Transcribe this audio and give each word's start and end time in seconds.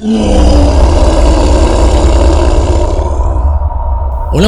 Hola 0.00 0.14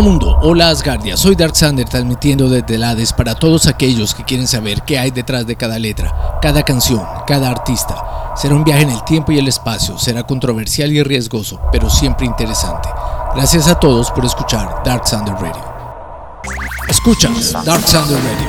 mundo, 0.00 0.38
hola 0.42 0.68
Asgardia, 0.68 1.16
soy 1.16 1.34
Dark 1.34 1.56
Sander 1.56 1.88
transmitiendo 1.88 2.48
desde 2.48 2.84
Hades 2.84 3.12
para 3.12 3.34
todos 3.34 3.66
aquellos 3.66 4.14
que 4.14 4.22
quieren 4.22 4.46
saber 4.46 4.82
qué 4.82 5.00
hay 5.00 5.10
detrás 5.10 5.48
de 5.48 5.56
cada 5.56 5.80
letra, 5.80 6.38
cada 6.40 6.62
canción, 6.62 7.04
cada 7.26 7.50
artista. 7.50 8.32
Será 8.36 8.54
un 8.54 8.62
viaje 8.62 8.82
en 8.82 8.90
el 8.90 9.02
tiempo 9.02 9.32
y 9.32 9.38
el 9.38 9.48
espacio, 9.48 9.98
será 9.98 10.22
controversial 10.22 10.92
y 10.92 11.02
riesgoso, 11.02 11.60
pero 11.72 11.90
siempre 11.90 12.26
interesante. 12.26 12.88
Gracias 13.34 13.66
a 13.66 13.80
todos 13.80 14.12
por 14.12 14.24
escuchar 14.24 14.84
Dark 14.84 15.08
Sander 15.08 15.34
Radio. 15.34 15.64
Escuchas 16.88 17.56
Dark 17.64 17.82
Sander 17.88 18.18
Radio. 18.18 18.46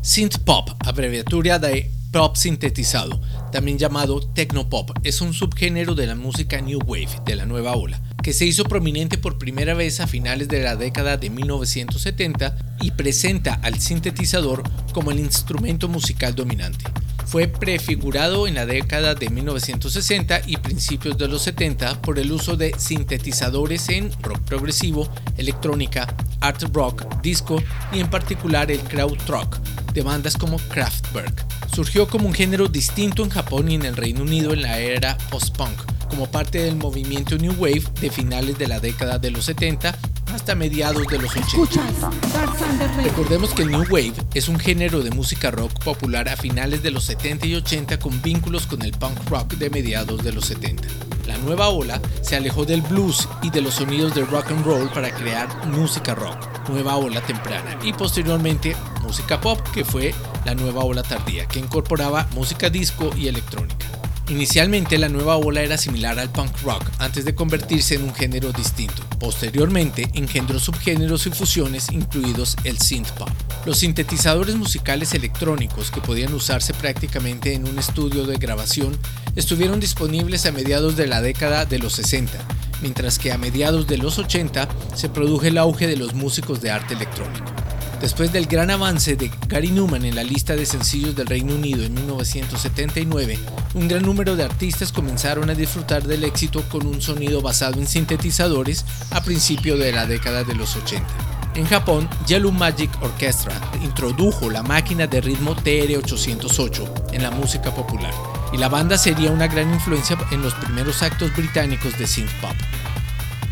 Synth 0.00 0.38
Pop, 0.44 0.70
abreviatura 0.86 1.58
de 1.58 1.93
pop 2.14 2.36
sintetizado, 2.36 3.20
también 3.50 3.76
llamado 3.76 4.20
Technopop, 4.20 4.92
es 5.02 5.20
un 5.20 5.34
subgénero 5.34 5.96
de 5.96 6.06
la 6.06 6.14
música 6.14 6.60
New 6.60 6.78
Wave, 6.86 7.08
de 7.26 7.34
la 7.34 7.44
nueva 7.44 7.74
ola, 7.74 8.00
que 8.22 8.32
se 8.32 8.46
hizo 8.46 8.62
prominente 8.62 9.18
por 9.18 9.36
primera 9.36 9.74
vez 9.74 9.98
a 9.98 10.06
finales 10.06 10.46
de 10.46 10.62
la 10.62 10.76
década 10.76 11.16
de 11.16 11.28
1970 11.28 12.56
y 12.82 12.92
presenta 12.92 13.54
al 13.64 13.80
sintetizador 13.80 14.62
como 14.92 15.10
el 15.10 15.18
instrumento 15.18 15.88
musical 15.88 16.36
dominante. 16.36 16.84
Fue 17.26 17.48
prefigurado 17.48 18.46
en 18.46 18.54
la 18.54 18.66
década 18.66 19.14
de 19.14 19.28
1960 19.28 20.42
y 20.46 20.56
principios 20.58 21.16
de 21.18 21.28
los 21.28 21.42
70 21.42 22.00
por 22.02 22.18
el 22.18 22.30
uso 22.30 22.56
de 22.56 22.74
sintetizadores 22.78 23.88
en 23.88 24.10
rock 24.22 24.40
progresivo, 24.40 25.08
electrónica, 25.36 26.14
art 26.40 26.62
rock, 26.72 27.20
disco 27.22 27.62
y 27.92 28.00
en 28.00 28.08
particular 28.08 28.70
el 28.70 28.80
krautrock 28.80 29.58
de 29.92 30.02
bandas 30.02 30.36
como 30.36 30.58
Kraftwerk. 30.58 31.44
Surgió 31.72 32.06
como 32.08 32.26
un 32.26 32.34
género 32.34 32.68
distinto 32.68 33.24
en 33.24 33.30
Japón 33.30 33.70
y 33.70 33.74
en 33.76 33.84
el 33.84 33.96
Reino 33.96 34.22
Unido 34.22 34.52
en 34.52 34.62
la 34.62 34.78
era 34.78 35.16
post-punk, 35.30 35.80
como 36.14 36.30
parte 36.30 36.62
del 36.62 36.76
movimiento 36.76 37.36
New 37.38 37.54
Wave 37.58 37.82
de 38.00 38.08
finales 38.08 38.56
de 38.56 38.68
la 38.68 38.78
década 38.78 39.18
de 39.18 39.32
los 39.32 39.46
70 39.46 39.98
hasta 40.32 40.54
mediados 40.54 41.08
de 41.08 41.18
los 41.18 41.34
80. 41.36 42.10
Recordemos 43.02 43.52
que 43.52 43.62
el 43.62 43.72
New 43.72 43.82
Wave 43.90 44.12
es 44.32 44.46
un 44.46 44.60
género 44.60 45.02
de 45.02 45.10
música 45.10 45.50
rock 45.50 45.72
popular 45.82 46.28
a 46.28 46.36
finales 46.36 46.84
de 46.84 46.92
los 46.92 47.02
70 47.04 47.46
y 47.48 47.56
80 47.56 47.98
con 47.98 48.22
vínculos 48.22 48.68
con 48.68 48.82
el 48.82 48.92
punk 48.92 49.28
rock 49.28 49.54
de 49.54 49.70
mediados 49.70 50.22
de 50.22 50.32
los 50.32 50.44
70. 50.46 50.86
La 51.26 51.36
nueva 51.38 51.70
ola 51.70 52.00
se 52.20 52.36
alejó 52.36 52.64
del 52.64 52.82
blues 52.82 53.28
y 53.42 53.50
de 53.50 53.62
los 53.62 53.74
sonidos 53.74 54.14
de 54.14 54.24
rock 54.24 54.52
and 54.52 54.64
roll 54.64 54.88
para 54.90 55.12
crear 55.12 55.66
música 55.66 56.14
rock, 56.14 56.68
nueva 56.68 56.94
ola 56.94 57.22
temprana, 57.22 57.76
y 57.82 57.92
posteriormente 57.92 58.76
música 59.02 59.40
pop, 59.40 59.58
que 59.74 59.84
fue 59.84 60.14
la 60.44 60.54
nueva 60.54 60.84
ola 60.84 61.02
tardía, 61.02 61.46
que 61.46 61.58
incorporaba 61.58 62.28
música 62.34 62.70
disco 62.70 63.10
y 63.16 63.26
electrónica. 63.26 64.03
Inicialmente 64.30 64.96
la 64.96 65.10
nueva 65.10 65.36
ola 65.36 65.60
era 65.60 65.76
similar 65.76 66.18
al 66.18 66.30
punk 66.30 66.62
rock 66.62 66.82
antes 66.98 67.26
de 67.26 67.34
convertirse 67.34 67.96
en 67.96 68.04
un 68.04 68.14
género 68.14 68.52
distinto. 68.52 69.02
Posteriormente 69.20 70.08
engendró 70.14 70.58
subgéneros 70.58 71.26
y 71.26 71.30
fusiones 71.30 71.92
incluidos 71.92 72.56
el 72.64 72.78
synth 72.78 73.10
pop. 73.10 73.28
Los 73.66 73.78
sintetizadores 73.78 74.56
musicales 74.56 75.12
electrónicos 75.12 75.90
que 75.90 76.00
podían 76.00 76.32
usarse 76.32 76.72
prácticamente 76.72 77.52
en 77.52 77.68
un 77.68 77.78
estudio 77.78 78.24
de 78.24 78.38
grabación 78.38 78.96
estuvieron 79.36 79.78
disponibles 79.78 80.46
a 80.46 80.52
mediados 80.52 80.96
de 80.96 81.06
la 81.06 81.20
década 81.20 81.66
de 81.66 81.78
los 81.78 81.92
60, 81.92 82.32
mientras 82.80 83.18
que 83.18 83.30
a 83.30 83.36
mediados 83.36 83.86
de 83.86 83.98
los 83.98 84.18
80 84.18 84.68
se 84.94 85.10
produjo 85.10 85.44
el 85.44 85.58
auge 85.58 85.86
de 85.86 85.98
los 85.98 86.14
músicos 86.14 86.62
de 86.62 86.70
arte 86.70 86.94
electrónico. 86.94 87.63
Después 88.04 88.30
del 88.34 88.44
gran 88.44 88.70
avance 88.70 89.16
de 89.16 89.30
Gary 89.48 89.70
Newman 89.70 90.04
en 90.04 90.14
la 90.14 90.22
lista 90.22 90.54
de 90.54 90.66
sencillos 90.66 91.16
del 91.16 91.26
Reino 91.26 91.54
Unido 91.54 91.84
en 91.84 91.94
1979, 91.94 93.38
un 93.72 93.88
gran 93.88 94.02
número 94.02 94.36
de 94.36 94.44
artistas 94.44 94.92
comenzaron 94.92 95.48
a 95.48 95.54
disfrutar 95.54 96.02
del 96.02 96.22
éxito 96.24 96.62
con 96.68 96.86
un 96.86 97.00
sonido 97.00 97.40
basado 97.40 97.80
en 97.80 97.86
sintetizadores 97.86 98.84
a 99.10 99.22
principios 99.22 99.78
de 99.78 99.90
la 99.90 100.04
década 100.04 100.44
de 100.44 100.54
los 100.54 100.76
80. 100.76 101.02
En 101.54 101.64
Japón, 101.64 102.06
Yellow 102.26 102.52
Magic 102.52 102.90
Orchestra 103.00 103.58
introdujo 103.82 104.50
la 104.50 104.62
máquina 104.62 105.06
de 105.06 105.22
ritmo 105.22 105.56
TR-808 105.56 107.14
en 107.14 107.22
la 107.22 107.30
música 107.30 107.74
popular, 107.74 108.12
y 108.52 108.58
la 108.58 108.68
banda 108.68 108.98
sería 108.98 109.30
una 109.30 109.48
gran 109.48 109.72
influencia 109.72 110.18
en 110.30 110.42
los 110.42 110.52
primeros 110.56 111.02
actos 111.02 111.34
británicos 111.34 111.98
de 111.98 112.06
synth 112.06 112.30
pop. 112.42 112.52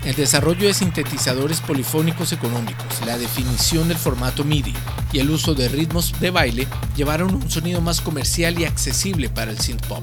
El 0.05 0.17
desarrollo 0.17 0.67
de 0.67 0.75
sintetizadores 0.75 1.61
polifónicos 1.61 2.33
económicos, 2.33 3.07
la 3.07 3.19
definición 3.19 3.87
del 3.87 3.97
formato 3.97 4.43
MIDI 4.43 4.75
y 5.13 5.21
el 5.21 5.31
uso 5.31 5.55
de 5.55 5.69
ritmos 5.69 6.13
de 6.19 6.31
baile 6.31 6.67
llevaron 6.97 7.33
un 7.33 7.49
sonido 7.49 7.81
más 7.81 8.01
comercial 8.01 8.59
y 8.59 8.65
accesible 8.65 9.29
para 9.29 9.53
el 9.53 9.61
synth 9.61 9.87
pop. 9.87 10.03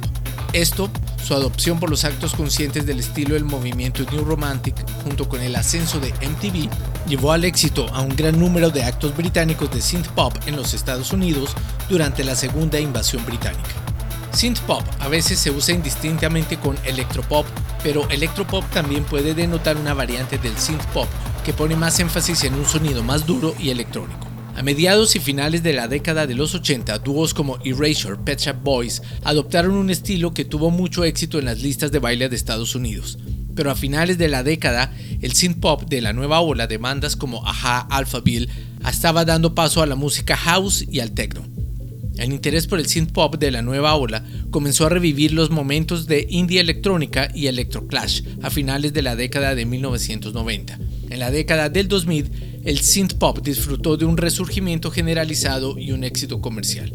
Esto, 0.54 0.90
su 1.22 1.34
adopción 1.34 1.82
por 1.82 1.90
los 1.90 2.06
actos 2.06 2.34
conscientes 2.34 2.86
del 2.86 3.00
estilo 3.00 3.34
del 3.34 3.44
movimiento 3.44 4.04
New 4.10 4.24
Romantic, 4.24 4.74
junto 5.04 5.28
con 5.28 5.42
el 5.42 5.56
ascenso 5.56 6.00
de 6.00 6.14
MTV, 6.14 6.70
llevó 7.08 7.34
al 7.34 7.44
éxito 7.44 7.88
a 7.94 8.02
un 8.02 8.16
gran 8.16 8.40
número 8.40 8.70
de 8.70 8.84
actos 8.84 9.16
británicos 9.16 9.70
de 9.72 9.82
synth 9.82 10.08
pop 10.08 10.34
en 10.48 10.56
los 10.56 10.74
Estados 10.74 11.12
Unidos 11.12 11.52
durante 11.90 12.24
la 12.24 12.36
segunda 12.36 12.80
invasión 12.80 13.26
británica. 13.26 13.70
Synth 14.34 14.60
pop 14.62 14.84
a 15.00 15.08
veces 15.08 15.40
se 15.40 15.52
usa 15.52 15.74
indistintamente 15.74 16.58
con 16.58 16.78
electropop, 16.86 17.46
pero 17.84 18.08
electropop 18.10 18.64
también 18.72 19.04
puede 19.04 19.34
denotar 19.34 19.76
una 19.78 19.94
variante 19.94 20.38
del 20.38 20.58
synth 20.58 20.86
pop 20.94 21.08
que 21.44 21.54
pone 21.54 21.76
más 21.76 22.00
énfasis 22.00 22.44
en 22.44 22.54
un 22.54 22.66
sonido 22.66 23.04
más 23.04 23.26
duro 23.26 23.56
y 23.60 23.70
electrónico. 23.70 24.28
A 24.56 24.62
mediados 24.62 25.16
y 25.16 25.20
finales 25.20 25.64
de 25.64 25.74
la 25.74 25.88
década 25.88 26.28
de 26.28 26.36
los 26.36 26.54
80, 26.54 27.00
dúos 27.00 27.34
como 27.34 27.58
Erasure, 27.64 28.18
Pet 28.18 28.40
Shop 28.40 28.58
Boys 28.62 29.02
adoptaron 29.24 29.72
un 29.72 29.90
estilo 29.90 30.34
que 30.34 30.46
tuvo 30.46 30.70
mucho 30.70 31.06
éxito 31.06 31.40
en 31.40 31.46
las 31.46 31.62
listas 31.62 31.92
de 31.92 32.00
baile 32.00 32.30
de 32.30 32.36
Estados 32.36 32.76
Unidos. 32.76 33.18
Pero 33.56 33.72
a 33.72 33.76
finales 33.76 34.18
de 34.18 34.28
la 34.28 34.44
década, 34.44 34.94
el 35.22 35.34
synth 35.34 35.60
pop 35.60 35.84
de 35.90 36.02
la 36.02 36.14
nueva 36.14 36.42
ola 36.42 36.68
de 36.68 36.78
bandas 36.78 37.16
como 37.16 37.46
Aja, 37.48 37.80
Alphaville 37.90 38.50
estaba 38.88 39.26
dando 39.26 39.56
paso 39.56 39.82
a 39.82 39.86
la 39.86 39.96
música 39.96 40.38
house 40.38 40.86
y 40.90 41.00
al 41.00 41.12
techno. 41.12 41.59
El 42.20 42.34
interés 42.34 42.68
por 42.68 42.80
el 42.80 42.86
synth 42.86 43.14
pop 43.14 43.38
de 43.38 43.50
la 43.50 43.62
nueva 43.62 43.96
ola 43.96 44.26
comenzó 44.52 44.86
a 44.86 44.90
revivir 44.90 45.32
los 45.32 45.52
momentos 45.52 46.06
de 46.06 46.28
indie 46.30 46.60
electrónica 46.60 47.30
y 47.34 47.48
electroclash 47.48 48.24
a 48.42 48.50
finales 48.50 48.92
de 48.92 49.02
la 49.02 49.16
década 49.16 49.56
de 49.56 49.66
1990. 49.66 50.78
En 51.10 51.20
la 51.20 51.32
década 51.32 51.70
del 51.70 51.88
2000, 51.88 52.62
el 52.66 52.80
synth 52.80 53.14
pop 53.14 53.40
disfrutó 53.42 53.96
de 53.96 54.04
un 54.04 54.18
resurgimiento 54.18 54.92
generalizado 54.92 55.80
y 55.80 55.94
un 55.94 56.04
éxito 56.04 56.42
comercial. 56.42 56.94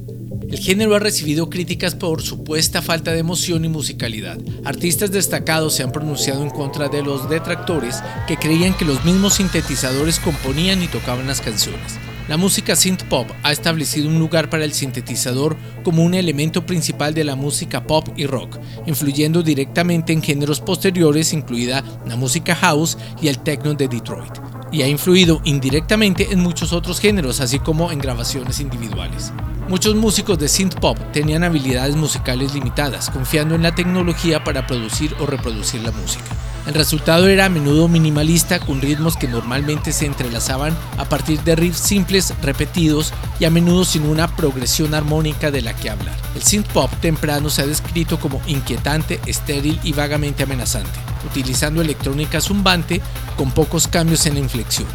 El 0.51 0.59
género 0.59 0.95
ha 0.95 0.99
recibido 0.99 1.49
críticas 1.49 1.95
por 1.95 2.21
supuesta 2.21 2.83
falta 2.83 3.13
de 3.13 3.21
emoción 3.21 3.65
y 3.65 3.69
musicalidad. 3.69 4.39
Artistas 4.65 5.11
destacados 5.11 5.75
se 5.75 5.83
han 5.83 5.91
pronunciado 5.91 6.43
en 6.43 6.51
contra 6.51 6.89
de 6.89 7.03
los 7.03 7.31
detractores 7.31 7.97
que 8.29 8.37
creían 8.37 8.77
que 8.77 8.85
los 8.85 9.05
mismos 9.07 9.35
sintetizadores 9.35 10.21
componían 10.21 10.83
y 10.83 10.89
tocaban 10.89 11.27
las 11.27 11.41
canciones. 11.41 11.99
La 12.27 12.39
música 12.39 12.75
synth 12.75 13.03
pop 13.05 13.29
ha 13.43 13.53
establecido 13.53 14.09
un 14.09 14.19
lugar 14.19 14.49
para 14.49 14.65
el 14.65 14.73
sintetizador 14.73 15.59
como 15.83 16.03
un 16.03 16.15
elemento 16.15 16.65
principal 16.65 17.13
de 17.13 17.23
la 17.23 17.37
música 17.37 17.87
pop 17.87 18.09
y 18.17 18.25
rock, 18.25 18.59
influyendo 18.87 19.43
directamente 19.43 20.15
en 20.15 20.23
géneros 20.23 20.59
posteriores, 20.59 21.35
incluida 21.35 21.85
la 22.07 22.17
música 22.17 22.55
house 22.55 22.97
y 23.21 23.29
el 23.29 23.41
techno 23.41 23.75
de 23.75 23.89
Detroit, 23.89 24.33
y 24.75 24.83
ha 24.83 24.89
influido 24.89 25.41
indirectamente 25.45 26.33
en 26.33 26.41
muchos 26.41 26.73
otros 26.73 26.99
géneros, 26.99 27.41
así 27.41 27.61
como 27.61 27.93
en 27.93 28.01
grabaciones 28.01 28.59
individuales. 28.59 29.33
Muchos 29.69 29.95
músicos 29.95 30.37
de 30.39 30.49
synth 30.49 30.81
pop 30.81 30.99
tenían 31.13 31.45
habilidades 31.45 31.95
musicales 31.95 32.53
limitadas, 32.55 33.09
confiando 33.09 33.55
en 33.55 33.63
la 33.63 33.75
tecnología 33.75 34.43
para 34.43 34.67
producir 34.67 35.15
o 35.21 35.27
reproducir 35.27 35.81
la 35.83 35.93
música. 35.93 36.25
El 36.67 36.75
resultado 36.75 37.29
era 37.29 37.45
a 37.45 37.49
menudo 37.51 37.87
minimalista 37.87 38.59
con 38.59 38.81
ritmos 38.81 39.17
que 39.17 39.29
normalmente 39.29 39.93
se 39.93 40.07
entrelazaban 40.07 40.77
a 40.99 41.05
partir 41.05 41.41
de 41.43 41.55
riffs 41.55 41.79
simples 41.79 42.35
repetidos 42.43 43.13
y 43.39 43.45
a 43.45 43.51
menudo 43.51 43.85
sin 43.85 44.07
una 44.07 44.35
progresión 44.35 44.95
armónica 44.95 45.53
de 45.53 45.63
la 45.63 45.77
que 45.77 45.91
hablar. 45.91 46.17
El 46.35 46.43
synth 46.43 46.67
pop 46.73 46.91
temprano 47.01 47.49
se 47.49 47.63
ha 47.63 47.67
descrito 47.67 48.19
como 48.19 48.41
inquietante, 48.49 49.21
estéril 49.27 49.79
y 49.85 49.93
vagamente 49.93 50.43
amenazante, 50.43 50.99
utilizando 51.27 51.81
electrónica 51.81 52.41
zumbante 52.41 53.01
con 53.37 53.51
pocos 53.51 53.89
cambios 53.89 54.27
en 54.27 54.35
la 54.35 54.41
inflexión. 54.41 54.89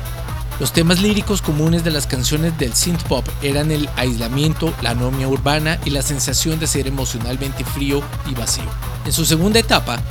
Los 0.59 0.73
temas 0.73 1.01
líricos 1.01 1.41
comunes 1.41 1.85
de 1.85 1.91
las 1.91 2.05
canciones 2.05 2.57
del 2.57 2.73
synth 2.73 3.03
pop 3.03 3.25
eran 3.41 3.71
el 3.71 3.89
aislamiento, 3.95 4.73
la 4.81 4.89
anomia 4.89 5.29
urbana 5.29 5.79
y 5.85 5.89
la 5.89 6.01
sensación 6.01 6.59
de 6.59 6.67
ser 6.67 6.85
emocionalmente 6.85 7.63
frío 7.63 8.01
y 8.29 8.35
vacío. 8.35 8.65
En 9.05 9.13
su 9.13 9.23
segunda 9.25 9.59
etapa, 9.59 10.01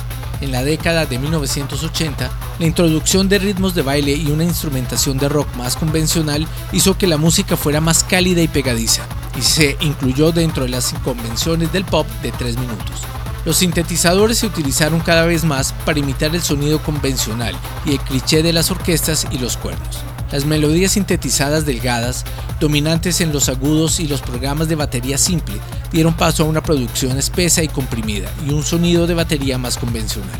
en 0.41 0.51
la 0.51 0.63
década 0.63 1.05
de 1.05 1.19
1980, 1.19 2.31
la 2.57 2.65
introducción 2.65 3.29
de 3.29 3.37
ritmos 3.37 3.75
de 3.75 3.83
baile 3.83 4.13
y 4.13 4.31
una 4.31 4.43
instrumentación 4.43 5.19
de 5.19 5.29
rock 5.29 5.53
más 5.55 5.75
convencional 5.75 6.47
hizo 6.71 6.97
que 6.97 7.07
la 7.07 7.17
música 7.17 7.55
fuera 7.55 7.79
más 7.79 8.03
cálida 8.03 8.41
y 8.41 8.47
pegadiza, 8.47 9.03
y 9.37 9.43
se 9.43 9.77
incluyó 9.81 10.31
dentro 10.31 10.63
de 10.63 10.69
las 10.69 10.93
convenciones 11.03 11.71
del 11.71 11.85
pop 11.85 12.07
de 12.23 12.31
3 12.31 12.57
minutos. 12.57 13.18
Los 13.45 13.57
sintetizadores 13.57 14.39
se 14.39 14.47
utilizaron 14.47 14.99
cada 14.99 15.25
vez 15.25 15.43
más 15.43 15.73
para 15.85 15.99
imitar 15.99 16.35
el 16.35 16.41
sonido 16.41 16.81
convencional 16.83 17.55
y 17.85 17.91
el 17.91 17.99
cliché 17.99 18.43
de 18.43 18.53
las 18.53 18.69
orquestas 18.69 19.27
y 19.31 19.37
los 19.37 19.57
cuernos. 19.57 19.99
Las 20.31 20.45
melodías 20.45 20.91
sintetizadas 20.91 21.65
delgadas, 21.65 22.25
dominantes 22.59 23.21
en 23.21 23.31
los 23.31 23.49
agudos 23.49 23.99
y 23.99 24.07
los 24.07 24.21
programas 24.21 24.67
de 24.67 24.75
batería 24.75 25.17
simple, 25.17 25.55
dieron 25.91 26.13
paso 26.13 26.43
a 26.43 26.47
una 26.47 26.61
producción 26.61 27.17
espesa 27.17 27.63
y 27.63 27.67
comprimida 27.67 28.29
y 28.45 28.51
un 28.51 28.63
sonido 28.63 29.07
de 29.07 29.15
batería 29.15 29.57
más 29.57 29.77
convencional. 29.77 30.39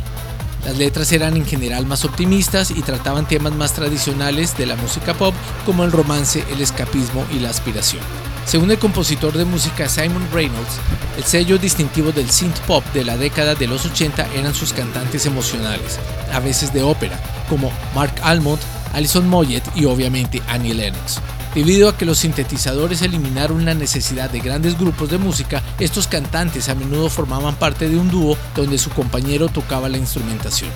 Las 0.66 0.78
letras 0.78 1.12
eran 1.12 1.38
en 1.38 1.45
general 1.45 1.86
más 1.86 2.06
optimistas 2.06 2.69
y 2.69 2.81
trataban 2.81 3.28
temas 3.28 3.54
más 3.54 3.74
tradicionales 3.74 4.57
de 4.57 4.66
la 4.66 4.75
música 4.75 5.13
pop 5.13 5.34
como 5.66 5.86
el 5.86 5.92
romance, 5.92 6.44
el 6.52 6.62
escapismo 6.62 7.25
y 7.34 7.40
la 7.40 7.50
aspiración. 7.50 8.04
Según 8.50 8.72
el 8.72 8.80
compositor 8.80 9.38
de 9.38 9.46
música 9.46 9.88
Simon 9.88 10.28
Reynolds, 10.34 10.80
el 11.18 11.24
sello 11.24 11.60
distintivo 11.60 12.12
del 12.12 12.31
synth 12.31 12.57
pop 12.62 12.84
de 12.96 13.06
la 13.06 13.16
década 13.16 13.54
de 13.54 13.68
los 13.68 13.86
80 13.86 14.28
eran 14.34 14.56
sus 14.56 14.74
cantantes 14.74 15.28
emocionales, 15.28 16.00
a 16.34 16.40
veces 16.40 16.74
de 16.74 16.81
ópera, 16.81 17.19
como 17.48 17.72
Mark 17.94 18.16
Almond, 18.24 18.60
Alison 18.92 19.30
Moyet 19.30 19.62
y 19.75 19.86
obviamente 19.86 20.42
Annie 20.48 20.74
Lennox. 20.74 21.19
Debido 21.54 21.90
a 21.90 21.96
que 21.96 22.07
los 22.07 22.18
sintetizadores 22.18 23.04
eliminaron 23.04 23.66
la 23.66 23.75
necesidad 23.75 24.31
de 24.31 24.40
grandes 24.40 24.80
grupos 24.80 25.12
de 25.12 25.19
música, 25.19 25.62
estos 25.80 26.07
cantantes 26.07 26.69
a 26.69 26.74
menudo 26.74 27.12
formaban 27.12 27.54
parte 27.54 27.88
de 27.88 28.00
un 28.00 28.10
dúo 28.10 28.36
donde 28.56 28.80
su 28.80 28.90
compañero 28.90 29.50
tocaba 29.50 29.90
la 29.90 30.00
instrumentación. 30.00 30.72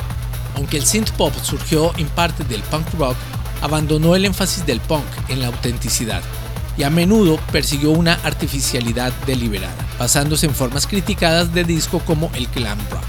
Aunque 0.57 0.77
el 0.77 0.85
synth 0.85 1.09
pop 1.13 1.33
surgió 1.41 1.91
en 1.97 2.07
parte 2.09 2.43
del 2.43 2.61
punk 2.61 2.85
rock, 2.99 3.17
abandonó 3.63 4.15
el 4.15 4.25
énfasis 4.25 4.63
del 4.63 4.79
punk 4.79 5.05
en 5.27 5.39
la 5.39 5.47
autenticidad 5.47 6.21
y 6.77 6.83
a 6.83 6.89
menudo 6.89 7.39
persiguió 7.51 7.91
una 7.91 8.13
artificialidad 8.23 9.13
deliberada, 9.25 9.75
basándose 9.99 10.45
en 10.45 10.55
formas 10.55 10.87
criticadas 10.87 11.53
de 11.53 11.63
disco 11.63 11.99
como 11.99 12.31
el 12.33 12.47
glam 12.47 12.79
rock. 12.89 13.03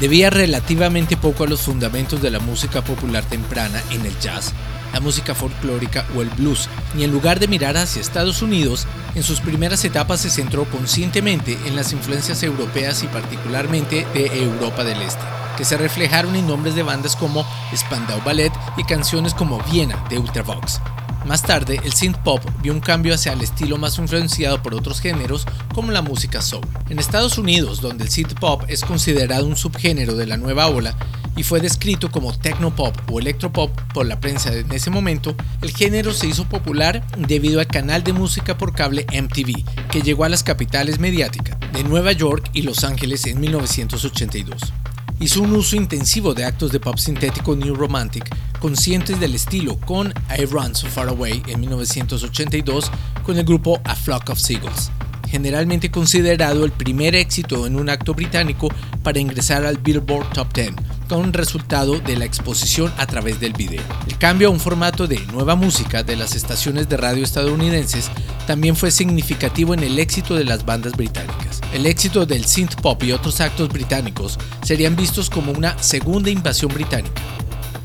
Debía 0.00 0.30
relativamente 0.30 1.16
poco 1.16 1.44
a 1.44 1.46
los 1.46 1.62
fundamentos 1.62 2.22
de 2.22 2.30
la 2.30 2.38
música 2.38 2.82
popular 2.82 3.24
temprana 3.24 3.82
en 3.90 4.06
el 4.06 4.18
jazz, 4.18 4.54
la 4.92 5.00
música 5.00 5.34
folclórica 5.34 6.06
o 6.16 6.22
el 6.22 6.30
blues, 6.30 6.68
y 6.96 7.04
en 7.04 7.12
lugar 7.12 7.38
de 7.38 7.48
mirar 7.48 7.76
hacia 7.76 8.00
Estados 8.00 8.42
Unidos, 8.42 8.86
en 9.14 9.22
sus 9.22 9.40
primeras 9.40 9.84
etapas 9.84 10.20
se 10.20 10.30
centró 10.30 10.64
conscientemente 10.64 11.58
en 11.66 11.76
las 11.76 11.92
influencias 11.92 12.42
europeas 12.42 13.02
y 13.02 13.08
particularmente 13.08 14.06
de 14.14 14.42
Europa 14.42 14.84
del 14.84 15.02
Este, 15.02 15.22
que 15.56 15.64
se 15.64 15.76
reflejaron 15.76 16.34
en 16.34 16.46
nombres 16.46 16.74
de 16.74 16.82
bandas 16.82 17.14
como 17.14 17.46
Spandau 17.76 18.22
Ballet 18.24 18.52
y 18.76 18.84
canciones 18.84 19.34
como 19.34 19.62
Viena 19.70 20.02
de 20.08 20.18
Ultravox, 20.18 20.80
más 21.26 21.42
tarde, 21.42 21.80
el 21.84 21.92
synth 21.92 22.18
pop 22.18 22.42
vio 22.62 22.72
un 22.72 22.80
cambio 22.80 23.14
hacia 23.14 23.32
el 23.32 23.40
estilo 23.40 23.76
más 23.76 23.98
influenciado 23.98 24.62
por 24.62 24.74
otros 24.74 25.00
géneros 25.00 25.46
como 25.74 25.92
la 25.92 26.02
música 26.02 26.42
soul. 26.42 26.66
En 26.88 26.98
Estados 26.98 27.38
Unidos, 27.38 27.80
donde 27.80 28.04
el 28.04 28.10
synth 28.10 28.38
pop 28.38 28.62
es 28.68 28.82
considerado 28.82 29.46
un 29.46 29.56
subgénero 29.56 30.14
de 30.16 30.26
la 30.26 30.36
nueva 30.36 30.66
ola 30.68 30.96
y 31.36 31.42
fue 31.42 31.60
descrito 31.60 32.10
como 32.10 32.36
techno-pop 32.36 32.96
o 33.10 33.20
electropop 33.20 33.70
por 33.92 34.06
la 34.06 34.20
prensa 34.20 34.52
en 34.52 34.72
ese 34.72 34.90
momento, 34.90 35.34
el 35.62 35.70
género 35.70 36.12
se 36.12 36.26
hizo 36.26 36.48
popular 36.48 37.04
debido 37.16 37.60
al 37.60 37.66
canal 37.66 38.02
de 38.02 38.12
música 38.12 38.58
por 38.58 38.74
cable 38.74 39.06
MTV, 39.10 39.64
que 39.90 40.02
llegó 40.02 40.24
a 40.24 40.28
las 40.28 40.42
capitales 40.42 40.98
mediáticas 40.98 41.58
de 41.72 41.84
Nueva 41.84 42.12
York 42.12 42.50
y 42.52 42.62
Los 42.62 42.84
Ángeles 42.84 43.26
en 43.26 43.40
1982 43.40 44.72
hizo 45.20 45.42
un 45.42 45.54
uso 45.54 45.76
intensivo 45.76 46.32
de 46.32 46.44
actos 46.44 46.72
de 46.72 46.80
pop 46.80 46.96
sintético 46.96 47.54
New 47.54 47.74
Romantic, 47.74 48.34
conscientes 48.60 49.18
del 49.18 49.34
estilo, 49.34 49.78
con 49.80 50.14
I 50.38 50.44
Run 50.44 50.74
So 50.74 50.86
Far 50.86 51.08
Away 51.08 51.42
en 51.48 51.60
1982 51.60 52.90
con 53.24 53.38
el 53.38 53.44
grupo 53.44 53.80
A 53.84 53.96
Flock 53.96 54.30
of 54.30 54.38
Seagulls, 54.38 54.90
generalmente 55.28 55.90
considerado 55.90 56.64
el 56.64 56.72
primer 56.72 57.14
éxito 57.14 57.66
en 57.66 57.76
un 57.76 57.88
acto 57.88 58.14
británico 58.14 58.68
para 59.02 59.18
ingresar 59.18 59.64
al 59.64 59.78
Billboard 59.78 60.32
Top 60.32 60.52
10, 60.52 60.72
con 61.08 61.32
resultado 61.32 61.98
de 61.98 62.16
la 62.16 62.24
exposición 62.24 62.92
a 62.98 63.06
través 63.06 63.40
del 63.40 63.52
video. 63.52 63.82
El 64.06 64.18
cambio 64.18 64.48
a 64.48 64.50
un 64.50 64.60
formato 64.60 65.06
de 65.06 65.18
nueva 65.32 65.56
música 65.56 66.02
de 66.02 66.16
las 66.16 66.36
estaciones 66.36 66.88
de 66.88 66.96
radio 66.96 67.24
estadounidenses 67.24 68.10
también 68.46 68.76
fue 68.76 68.90
significativo 68.90 69.74
en 69.74 69.82
el 69.82 69.98
éxito 69.98 70.34
de 70.34 70.44
las 70.44 70.64
bandas 70.64 70.92
británicas. 70.92 71.60
El 71.72 71.86
éxito 71.86 72.26
del 72.26 72.44
synth 72.44 72.80
pop 72.80 73.02
y 73.02 73.12
otros 73.12 73.40
actos 73.40 73.68
británicos 73.68 74.38
serían 74.62 74.96
vistos 74.96 75.30
como 75.30 75.52
una 75.52 75.80
segunda 75.82 76.30
invasión 76.30 76.72
británica. 76.72 77.22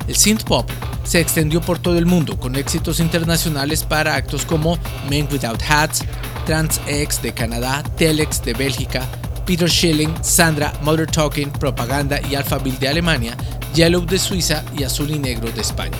El 0.07 0.15
synth 0.15 0.43
pop 0.43 0.69
se 1.03 1.19
extendió 1.19 1.61
por 1.61 1.79
todo 1.79 1.97
el 1.97 2.05
mundo 2.05 2.37
con 2.37 2.55
éxitos 2.55 2.99
internacionales 2.99 3.83
para 3.83 4.15
actos 4.15 4.45
como 4.45 4.77
Men 5.09 5.27
Without 5.31 5.61
Hats, 5.67 6.03
Trans 6.45 6.79
X 6.87 7.21
de 7.21 7.33
Canadá, 7.33 7.83
Telex 7.97 8.43
de 8.43 8.53
Bélgica, 8.53 9.03
Peter 9.45 9.69
Schilling, 9.69 10.13
Sandra, 10.21 10.73
Mother 10.81 11.07
Talking, 11.07 11.51
Propaganda 11.51 12.19
y 12.29 12.35
Alphaville 12.35 12.77
de 12.79 12.87
Alemania, 12.87 13.37
Yellow 13.73 14.05
de 14.05 14.19
Suiza 14.19 14.63
y 14.77 14.83
Azul 14.83 15.11
y 15.11 15.19
Negro 15.19 15.51
de 15.51 15.61
España. 15.61 15.97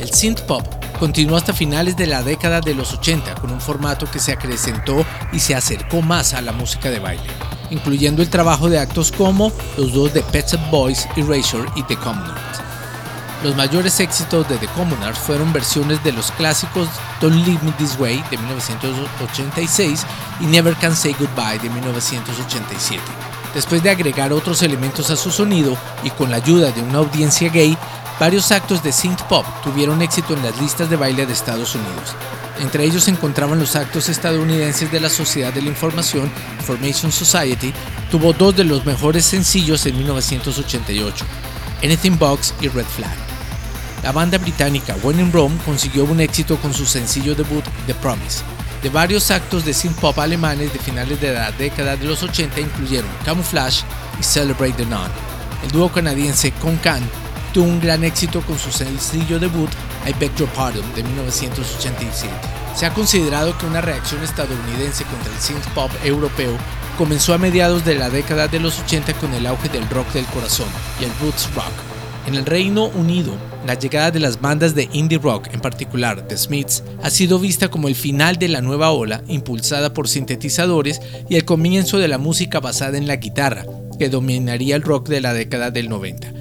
El 0.00 0.12
synth 0.12 0.40
pop 0.42 0.66
continuó 0.98 1.36
hasta 1.36 1.52
finales 1.52 1.96
de 1.96 2.06
la 2.06 2.22
década 2.22 2.60
de 2.60 2.74
los 2.74 2.92
80 2.92 3.34
con 3.36 3.50
un 3.50 3.60
formato 3.60 4.10
que 4.10 4.18
se 4.18 4.32
acrecentó 4.32 5.04
y 5.32 5.40
se 5.40 5.54
acercó 5.54 6.02
más 6.02 6.34
a 6.34 6.40
la 6.40 6.52
música 6.52 6.90
de 6.90 6.98
baile, 6.98 7.24
incluyendo 7.70 8.22
el 8.22 8.30
trabajo 8.30 8.68
de 8.68 8.78
actos 8.78 9.12
como 9.12 9.52
los 9.76 9.92
dos 9.92 10.12
de 10.14 10.22
Pet 10.22 10.46
Shop 10.48 10.70
Boys, 10.70 11.06
Erasure 11.16 11.68
y 11.76 11.82
The 11.84 11.96
Commoners. 11.96 12.55
Los 13.46 13.54
mayores 13.54 14.00
éxitos 14.00 14.48
de 14.48 14.58
The 14.58 14.66
Commoners 14.66 15.20
fueron 15.20 15.52
versiones 15.52 16.02
de 16.02 16.10
los 16.10 16.32
clásicos 16.32 16.88
Don't 17.20 17.46
Leave 17.46 17.62
Me 17.62 17.70
This 17.78 17.96
Way 17.96 18.24
de 18.28 18.38
1986 18.38 20.04
y 20.40 20.46
Never 20.46 20.74
Can 20.74 20.96
Say 20.96 21.14
Goodbye 21.16 21.60
de 21.60 21.70
1987. 21.70 23.00
Después 23.54 23.84
de 23.84 23.90
agregar 23.90 24.32
otros 24.32 24.62
elementos 24.62 25.10
a 25.10 25.16
su 25.16 25.30
sonido 25.30 25.78
y 26.02 26.10
con 26.10 26.32
la 26.32 26.38
ayuda 26.38 26.72
de 26.72 26.82
una 26.82 26.98
audiencia 26.98 27.48
gay, 27.48 27.78
varios 28.18 28.50
actos 28.50 28.82
de 28.82 28.90
synth 28.90 29.22
pop 29.28 29.46
tuvieron 29.62 30.02
éxito 30.02 30.34
en 30.34 30.42
las 30.42 30.60
listas 30.60 30.90
de 30.90 30.96
baile 30.96 31.24
de 31.24 31.32
Estados 31.32 31.76
Unidos. 31.76 32.16
Entre 32.58 32.82
ellos 32.82 33.04
se 33.04 33.12
encontraban 33.12 33.60
los 33.60 33.76
actos 33.76 34.08
estadounidenses 34.08 34.90
de 34.90 34.98
la 34.98 35.08
Sociedad 35.08 35.52
de 35.52 35.62
la 35.62 35.68
Información, 35.68 36.32
Information 36.58 37.12
Society, 37.12 37.72
tuvo 38.10 38.32
dos 38.32 38.56
de 38.56 38.64
los 38.64 38.84
mejores 38.84 39.24
sencillos 39.24 39.86
en 39.86 39.98
1988, 39.98 41.24
Anything 41.84 42.18
Box 42.18 42.52
y 42.60 42.66
Red 42.66 42.86
Flag. 42.86 43.25
La 44.02 44.12
banda 44.12 44.38
británica 44.38 44.96
When 45.02 45.18
in 45.18 45.32
Rome 45.32 45.56
consiguió 45.64 46.04
un 46.04 46.20
éxito 46.20 46.56
con 46.58 46.72
su 46.72 46.86
sencillo 46.86 47.34
debut 47.34 47.64
The 47.86 47.94
Promise. 47.94 48.42
De 48.82 48.90
varios 48.90 49.30
actos 49.30 49.64
de 49.64 49.74
synth 49.74 49.98
pop 49.98 50.18
alemanes 50.18 50.72
de 50.72 50.78
finales 50.78 51.20
de 51.20 51.32
la 51.32 51.50
década 51.52 51.96
de 51.96 52.06
los 52.06 52.22
80 52.22 52.60
incluyeron 52.60 53.10
Camouflage 53.24 53.82
y 54.20 54.22
Celebrate 54.22 54.74
the 54.74 54.86
Nun. 54.86 55.10
El 55.64 55.70
dúo 55.70 55.90
canadiense 55.90 56.52
Concan 56.52 57.02
tuvo 57.52 57.64
un 57.64 57.80
gran 57.80 58.04
éxito 58.04 58.42
con 58.42 58.58
su 58.58 58.70
sencillo 58.70 59.38
debut 59.38 59.70
I 60.06 60.12
Beg 60.20 60.34
Your 60.36 60.48
Pardon 60.50 60.84
de 60.94 61.02
1987. 61.02 62.32
Se 62.76 62.84
ha 62.84 62.92
considerado 62.92 63.56
que 63.56 63.66
una 63.66 63.80
reacción 63.80 64.22
estadounidense 64.22 65.04
contra 65.04 65.32
el 65.32 65.40
synth 65.40 65.66
pop 65.74 65.90
europeo 66.04 66.56
comenzó 66.98 67.34
a 67.34 67.38
mediados 67.38 67.84
de 67.84 67.94
la 67.94 68.10
década 68.10 68.48
de 68.48 68.60
los 68.60 68.78
80 68.80 69.14
con 69.14 69.32
el 69.34 69.46
auge 69.46 69.68
del 69.68 69.88
rock 69.88 70.12
del 70.12 70.26
corazón 70.26 70.68
y 71.00 71.04
el 71.04 71.10
roots 71.20 71.48
rock. 71.54 71.72
En 72.26 72.34
el 72.34 72.44
Reino 72.44 72.84
Unido, 72.84 73.36
la 73.66 73.74
llegada 73.74 74.10
de 74.10 74.20
las 74.20 74.40
bandas 74.40 74.74
de 74.74 74.88
indie 74.92 75.18
rock, 75.18 75.48
en 75.52 75.60
particular 75.60 76.26
The 76.26 76.36
Smiths, 76.36 76.84
ha 77.02 77.10
sido 77.10 77.38
vista 77.38 77.68
como 77.68 77.88
el 77.88 77.94
final 77.94 78.36
de 78.36 78.48
la 78.48 78.60
nueva 78.60 78.92
ola 78.92 79.22
impulsada 79.28 79.92
por 79.92 80.08
sintetizadores 80.08 81.00
y 81.28 81.36
el 81.36 81.44
comienzo 81.44 81.98
de 81.98 82.08
la 82.08 82.18
música 82.18 82.60
basada 82.60 82.96
en 82.96 83.06
la 83.06 83.16
guitarra, 83.16 83.66
que 83.98 84.08
dominaría 84.08 84.76
el 84.76 84.82
rock 84.82 85.08
de 85.08 85.20
la 85.20 85.32
década 85.32 85.70
del 85.70 85.88
90. 85.88 86.32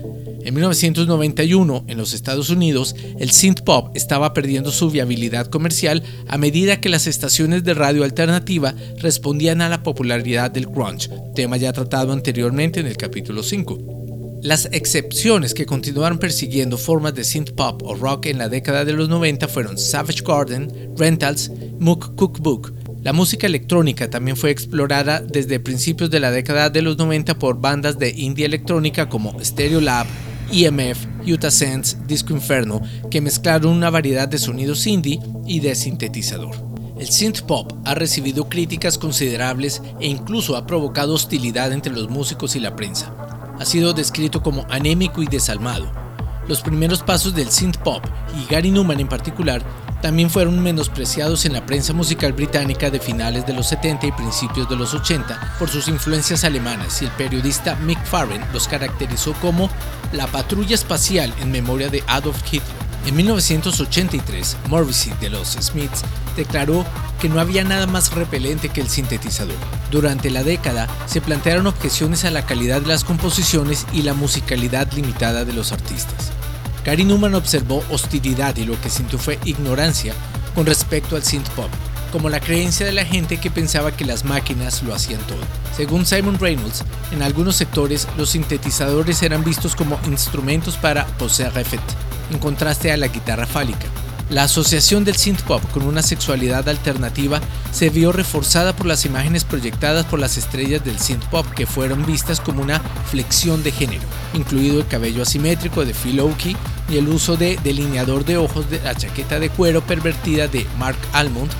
En 0.46 0.54
1991, 0.54 1.86
en 1.88 1.98
los 1.98 2.14
Estados 2.14 2.52
Unidos, 2.52 2.96
el 3.20 3.32
synth 3.32 3.62
pop 3.62 3.90
estaba 3.96 4.32
perdiendo 4.34 4.72
su 4.72 4.92
viabilidad 4.92 5.48
comercial 5.48 6.04
a 6.28 6.38
medida 6.38 6.80
que 6.80 6.90
las 6.90 7.08
estaciones 7.08 7.64
de 7.64 7.74
radio 7.74 8.04
alternativa 8.04 8.76
respondían 9.00 9.62
a 9.62 9.70
la 9.70 9.82
popularidad 9.82 10.52
del 10.52 10.68
grunge, 10.68 11.10
tema 11.34 11.58
ya 11.58 11.74
tratado 11.74 12.14
anteriormente 12.14 12.80
en 12.80 12.86
el 12.86 12.96
capítulo 12.96 13.42
5. 13.42 14.05
Las 14.42 14.70
excepciones 14.72 15.54
que 15.54 15.66
continuaron 15.66 16.20
persiguiendo 16.20 16.78
formas 16.78 17.16
de 17.16 17.24
synth 17.24 17.52
pop 17.52 17.82
o 17.84 17.96
rock 17.96 18.28
en 18.28 18.38
la 18.38 18.50
década 18.50 18.86
de 18.86 18.94
los 18.94 19.10
90 19.10 19.48
fueron 19.48 19.78
Savage 19.78 20.24
Garden, 20.24 20.94
Rentals, 20.96 21.52
Mook 21.80 22.16
Cookbook. 22.16 22.74
La 23.02 23.14
música 23.14 23.48
electrónica 23.48 24.10
también 24.10 24.38
fue 24.38 24.52
explorada 24.52 25.20
desde 25.22 25.60
principios 25.60 26.10
de 26.12 26.20
la 26.20 26.32
década 26.32 26.70
de 26.70 26.82
los 26.82 26.98
90 26.98 27.40
por 27.40 27.60
bandas 27.60 27.98
de 27.98 28.10
indie 28.10 28.46
electrónica 28.46 29.10
como 29.10 29.40
Stereolab, 29.44 30.06
EMF, 30.52 31.06
Utah 31.26 31.52
Sense, 31.52 31.98
Disco 32.08 32.34
Inferno, 32.34 32.82
que 33.10 33.22
mezclaron 33.22 33.72
una 33.72 33.90
variedad 33.90 34.28
de 34.28 34.38
sonidos 34.38 34.86
indie 34.86 35.20
y 35.48 35.60
de 35.60 35.74
sintetizador. 35.74 36.56
El 37.00 37.08
synth 37.08 37.42
pop 37.42 37.74
ha 37.84 37.94
recibido 37.94 38.48
críticas 38.48 38.98
considerables 38.98 39.82
e 40.00 40.08
incluso 40.08 40.56
ha 40.56 40.66
provocado 40.66 41.14
hostilidad 41.14 41.74
entre 41.74 41.92
los 41.92 42.10
músicos 42.10 42.56
y 42.56 42.60
la 42.60 42.76
prensa. 42.76 43.25
Ha 43.60 43.66
sido 43.66 43.94
descrito 43.94 44.44
como 44.44 44.66
anémico 44.70 45.22
y 45.22 45.28
desalmado. 45.28 45.92
Los 46.48 46.62
primeros 46.62 47.02
pasos 47.02 47.34
del 47.34 47.50
synth 47.50 47.78
pop, 47.78 48.04
y 48.40 48.52
Gary 48.52 48.70
Newman 48.70 49.00
en 49.00 49.08
particular, 49.08 49.64
también 50.02 50.30
fueron 50.30 50.62
menospreciados 50.62 51.46
en 51.46 51.54
la 51.54 51.66
prensa 51.66 51.92
musical 51.94 52.34
británica 52.34 52.92
de 52.92 53.00
finales 53.00 53.48
de 53.48 53.54
los 53.54 53.68
70 53.68 54.06
y 54.06 54.12
principios 54.12 54.70
de 54.70 54.76
los 54.76 54.94
80 54.94 55.56
por 55.58 55.70
sus 55.70 55.88
influencias 55.88 56.44
alemanas 56.44 57.02
y 57.02 57.06
el 57.06 57.12
periodista 57.12 57.76
Mick 57.78 58.04
Farren 58.06 58.44
los 58.54 58.68
caracterizó 58.68 59.34
como 59.42 59.70
la 60.12 60.28
patrulla 60.28 60.76
espacial 60.76 61.34
en 61.42 61.52
memoria 61.52 61.90
de 61.90 62.04
Adolf 62.06 62.42
Hitler. 62.46 62.86
En 63.08 63.16
1983, 63.16 64.58
Morrissey 64.68 65.14
de 65.22 65.30
los 65.30 65.54
Smiths 65.54 66.04
declaró 66.36 66.86
que 67.20 67.30
no 67.30 67.40
había 67.40 67.64
nada 67.64 67.88
más 67.88 68.14
repelente 68.14 68.70
que 68.70 68.82
el 68.82 68.90
sintetizador. 68.90 69.56
Durante 69.92 70.30
la 70.30 70.44
década 70.44 70.88
se 71.06 71.22
plantearon 71.22 71.68
objeciones 71.68 72.26
a 72.26 72.32
la 72.32 72.46
calidad 72.46 72.82
de 72.82 72.88
las 72.88 73.04
composiciones 73.04 73.86
y 73.94 74.02
la 74.02 74.14
musicalidad 74.14 74.92
limitada 74.94 75.46
de 75.46 75.54
los 75.54 75.72
artistas. 75.72 76.32
Gary 76.86 77.04
Newman 77.04 77.34
observó 77.34 77.84
hostilidad 77.90 78.56
y 78.58 78.66
lo 78.66 78.80
que 78.80 78.90
sintió 78.90 79.18
fue 79.18 79.40
ignorancia 79.44 80.14
con 80.54 80.66
respecto 80.66 81.16
al 81.16 81.24
synth 81.24 81.50
pop, 81.50 81.70
como 82.12 82.30
la 82.30 82.40
creencia 82.40 82.86
de 82.86 82.92
la 82.92 83.04
gente 83.04 83.38
que 83.38 83.50
pensaba 83.50 83.92
que 83.92 84.06
las 84.06 84.24
máquinas 84.24 84.84
lo 84.84 84.94
hacían 84.94 85.20
todo. 85.22 85.42
Según 85.76 86.06
Simon 86.06 86.40
Reynolds, 86.40 86.84
en 87.12 87.24
algunos 87.24 87.56
sectores 87.56 88.08
los 88.18 88.30
sintetizadores 88.30 89.22
eran 89.24 89.44
vistos 89.44 89.76
como 89.76 90.00
instrumentos 90.06 90.78
para 90.78 91.06
poseer 91.18 91.58
effect, 91.58 91.92
en 92.32 92.40
contraste 92.40 92.92
a 92.92 92.98
la 92.98 93.08
guitarra 93.08 93.48
fálica. 93.48 93.88
La 94.30 94.44
asociación 94.44 95.06
del 95.06 95.18
synth 95.18 95.44
pop 95.44 95.62
con 95.72 95.84
una 95.84 96.02
sexualidad 96.02 96.68
alternativa 96.68 97.40
se 97.72 97.92
vio 97.92 98.12
reforzada 98.12 98.76
por 98.76 98.88
las 98.88 99.06
imágenes 99.06 99.44
proyectadas 99.44 100.04
por 100.06 100.20
las 100.20 100.38
estrellas 100.38 100.84
del 100.84 100.98
synth 100.98 101.26
pop 101.26 101.46
que 101.56 101.68
fueron 101.68 102.04
vistas 102.08 102.42
como 102.42 102.64
una 102.64 102.80
flexión 103.12 103.62
de 103.62 103.72
género, 103.72 104.02
incluido 104.34 104.80
el 104.80 104.88
cabello 104.88 105.22
asimétrico 105.22 105.86
de 105.86 105.94
Phil 105.94 106.20
Oakey 106.20 106.58
y 106.90 106.98
el 106.98 107.08
uso 107.08 107.38
de 107.38 107.60
delineador 107.64 108.26
de 108.26 108.38
ojos 108.38 108.68
de 108.72 108.82
la 108.82 108.96
chaqueta 108.96 109.40
de 109.40 109.50
cuero 109.50 109.82
pervertida 109.82 110.48
de 110.48 110.66
Mark 110.80 110.98
Almond, 111.14 111.52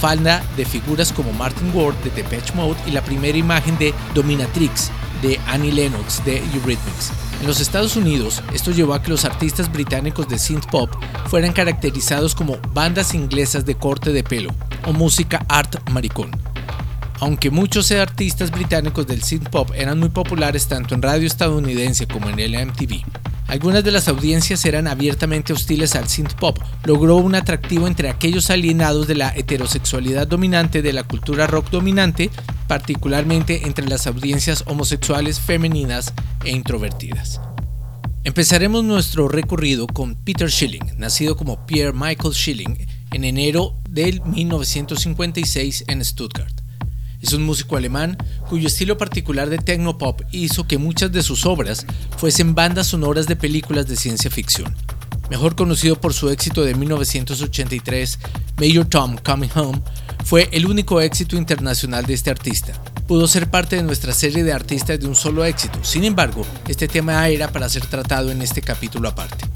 falda 0.00 0.42
de 0.56 0.64
figuras 0.64 1.12
como 1.12 1.30
Martin 1.34 1.72
Ward 1.74 1.96
de 1.96 2.10
Depeche 2.10 2.54
Mode 2.54 2.80
y 2.86 2.92
la 2.92 3.02
primera 3.02 3.36
imagen 3.36 3.76
de 3.76 3.92
Dominatrix 4.14 4.90
de 5.24 5.40
Annie 5.46 5.72
Lennox 5.72 6.22
de 6.26 6.36
Eurythmics. 6.36 7.10
En 7.40 7.46
los 7.46 7.58
Estados 7.58 7.96
Unidos, 7.96 8.42
esto 8.52 8.72
llevó 8.72 8.92
a 8.92 9.02
que 9.02 9.10
los 9.10 9.24
artistas 9.24 9.72
británicos 9.72 10.28
de 10.28 10.38
synth 10.38 10.66
pop 10.70 10.90
fueran 11.28 11.54
caracterizados 11.54 12.34
como 12.34 12.58
bandas 12.74 13.14
inglesas 13.14 13.64
de 13.64 13.74
corte 13.74 14.12
de 14.12 14.22
pelo 14.22 14.54
o 14.86 14.92
música 14.92 15.44
art 15.48 15.76
maricón. 15.90 16.30
Aunque 17.20 17.50
muchos 17.50 17.90
artistas 17.92 18.50
británicos 18.50 19.06
del 19.06 19.22
synth 19.22 19.48
pop 19.48 19.70
eran 19.74 19.98
muy 19.98 20.10
populares 20.10 20.68
tanto 20.68 20.94
en 20.94 21.00
radio 21.00 21.26
estadounidense 21.26 22.06
como 22.06 22.28
en 22.28 22.38
el 22.38 22.66
MTV, 22.66 23.02
algunas 23.46 23.84
de 23.84 23.90
las 23.90 24.08
audiencias 24.08 24.64
eran 24.64 24.86
abiertamente 24.86 25.52
hostiles 25.52 25.94
al 25.94 26.08
synth 26.08 26.34
pop, 26.34 26.58
logró 26.84 27.16
un 27.16 27.34
atractivo 27.34 27.86
entre 27.86 28.08
aquellos 28.08 28.50
alienados 28.50 29.06
de 29.06 29.14
la 29.14 29.34
heterosexualidad 29.36 30.26
dominante 30.26 30.80
de 30.82 30.92
la 30.92 31.02
cultura 31.02 31.46
rock 31.46 31.70
dominante, 31.70 32.30
particularmente 32.66 33.66
entre 33.66 33.86
las 33.86 34.06
audiencias 34.06 34.64
homosexuales 34.66 35.40
femeninas 35.40 36.12
e 36.44 36.50
introvertidas. 36.50 37.40
Empezaremos 38.24 38.82
nuestro 38.82 39.28
recorrido 39.28 39.86
con 39.86 40.14
Peter 40.14 40.50
Schilling, 40.50 40.96
nacido 40.96 41.36
como 41.36 41.66
Pierre 41.66 41.92
Michael 41.92 42.32
Schilling 42.32 42.86
en 43.12 43.24
enero 43.24 43.76
del 43.90 44.22
1956 44.22 45.84
en 45.88 46.02
Stuttgart. 46.02 46.63
Es 47.24 47.32
un 47.32 47.42
músico 47.42 47.78
alemán 47.78 48.18
cuyo 48.50 48.66
estilo 48.66 48.98
particular 48.98 49.48
de 49.48 49.56
techno-pop 49.56 50.20
hizo 50.30 50.66
que 50.66 50.76
muchas 50.76 51.10
de 51.10 51.22
sus 51.22 51.46
obras 51.46 51.86
fuesen 52.18 52.54
bandas 52.54 52.88
sonoras 52.88 53.26
de 53.26 53.34
películas 53.34 53.86
de 53.86 53.96
ciencia 53.96 54.30
ficción. 54.30 54.76
Mejor 55.30 55.56
conocido 55.56 55.98
por 55.98 56.12
su 56.12 56.28
éxito 56.28 56.66
de 56.66 56.74
1983, 56.74 58.18
Major 58.60 58.84
Tom 58.84 59.16
Coming 59.16 59.48
Home, 59.54 59.80
fue 60.22 60.50
el 60.52 60.66
único 60.66 61.00
éxito 61.00 61.38
internacional 61.38 62.04
de 62.04 62.12
este 62.12 62.30
artista. 62.30 62.74
Pudo 63.08 63.26
ser 63.26 63.48
parte 63.48 63.76
de 63.76 63.84
nuestra 63.84 64.12
serie 64.12 64.44
de 64.44 64.52
artistas 64.52 65.00
de 65.00 65.06
un 65.06 65.14
solo 65.14 65.46
éxito, 65.46 65.82
sin 65.82 66.04
embargo, 66.04 66.44
este 66.68 66.88
tema 66.88 67.26
era 67.26 67.50
para 67.50 67.70
ser 67.70 67.86
tratado 67.86 68.32
en 68.32 68.42
este 68.42 68.60
capítulo 68.60 69.08
aparte. 69.08 69.46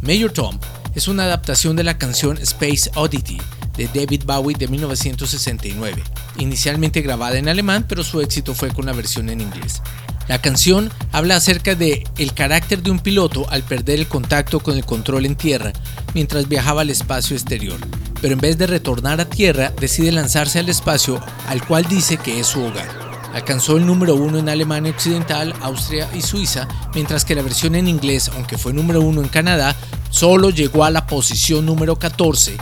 Major 0.00 0.32
Tom 0.32 0.58
es 0.94 1.08
una 1.08 1.24
adaptación 1.24 1.76
de 1.76 1.84
la 1.84 1.98
canción 1.98 2.38
Space 2.38 2.90
Oddity 2.94 3.38
de 3.78 3.86
David 3.86 4.24
Bowie 4.26 4.56
de 4.58 4.66
1969, 4.66 6.02
inicialmente 6.38 7.00
grabada 7.00 7.38
en 7.38 7.48
alemán, 7.48 7.86
pero 7.88 8.02
su 8.02 8.20
éxito 8.20 8.52
fue 8.52 8.70
con 8.70 8.86
la 8.86 8.92
versión 8.92 9.30
en 9.30 9.40
inglés. 9.40 9.80
La 10.26 10.42
canción 10.42 10.90
habla 11.12 11.36
acerca 11.36 11.74
de 11.76 12.04
el 12.18 12.34
carácter 12.34 12.82
de 12.82 12.90
un 12.90 12.98
piloto 12.98 13.48
al 13.48 13.62
perder 13.62 14.00
el 14.00 14.08
contacto 14.08 14.60
con 14.60 14.76
el 14.76 14.84
control 14.84 15.24
en 15.24 15.36
tierra 15.36 15.72
mientras 16.12 16.48
viajaba 16.48 16.82
al 16.82 16.90
espacio 16.90 17.36
exterior, 17.36 17.78
pero 18.20 18.34
en 18.34 18.40
vez 18.40 18.58
de 18.58 18.66
retornar 18.66 19.20
a 19.20 19.30
tierra 19.30 19.72
decide 19.80 20.12
lanzarse 20.12 20.58
al 20.58 20.68
espacio 20.68 21.20
al 21.46 21.64
cual 21.64 21.84
dice 21.84 22.18
que 22.18 22.40
es 22.40 22.48
su 22.48 22.62
hogar. 22.62 22.88
Alcanzó 23.32 23.76
el 23.76 23.86
número 23.86 24.16
uno 24.16 24.38
en 24.38 24.48
Alemania 24.48 24.90
Occidental, 24.90 25.54
Austria 25.62 26.08
y 26.14 26.20
Suiza, 26.20 26.66
mientras 26.94 27.24
que 27.24 27.36
la 27.36 27.42
versión 27.42 27.76
en 27.76 27.86
inglés, 27.86 28.28
aunque 28.34 28.58
fue 28.58 28.72
número 28.72 29.00
uno 29.00 29.22
en 29.22 29.28
Canadá, 29.28 29.76
solo 30.10 30.50
llegó 30.50 30.84
a 30.84 30.90
la 30.90 31.06
posición 31.06 31.64
número 31.64 31.96
14 31.96 32.56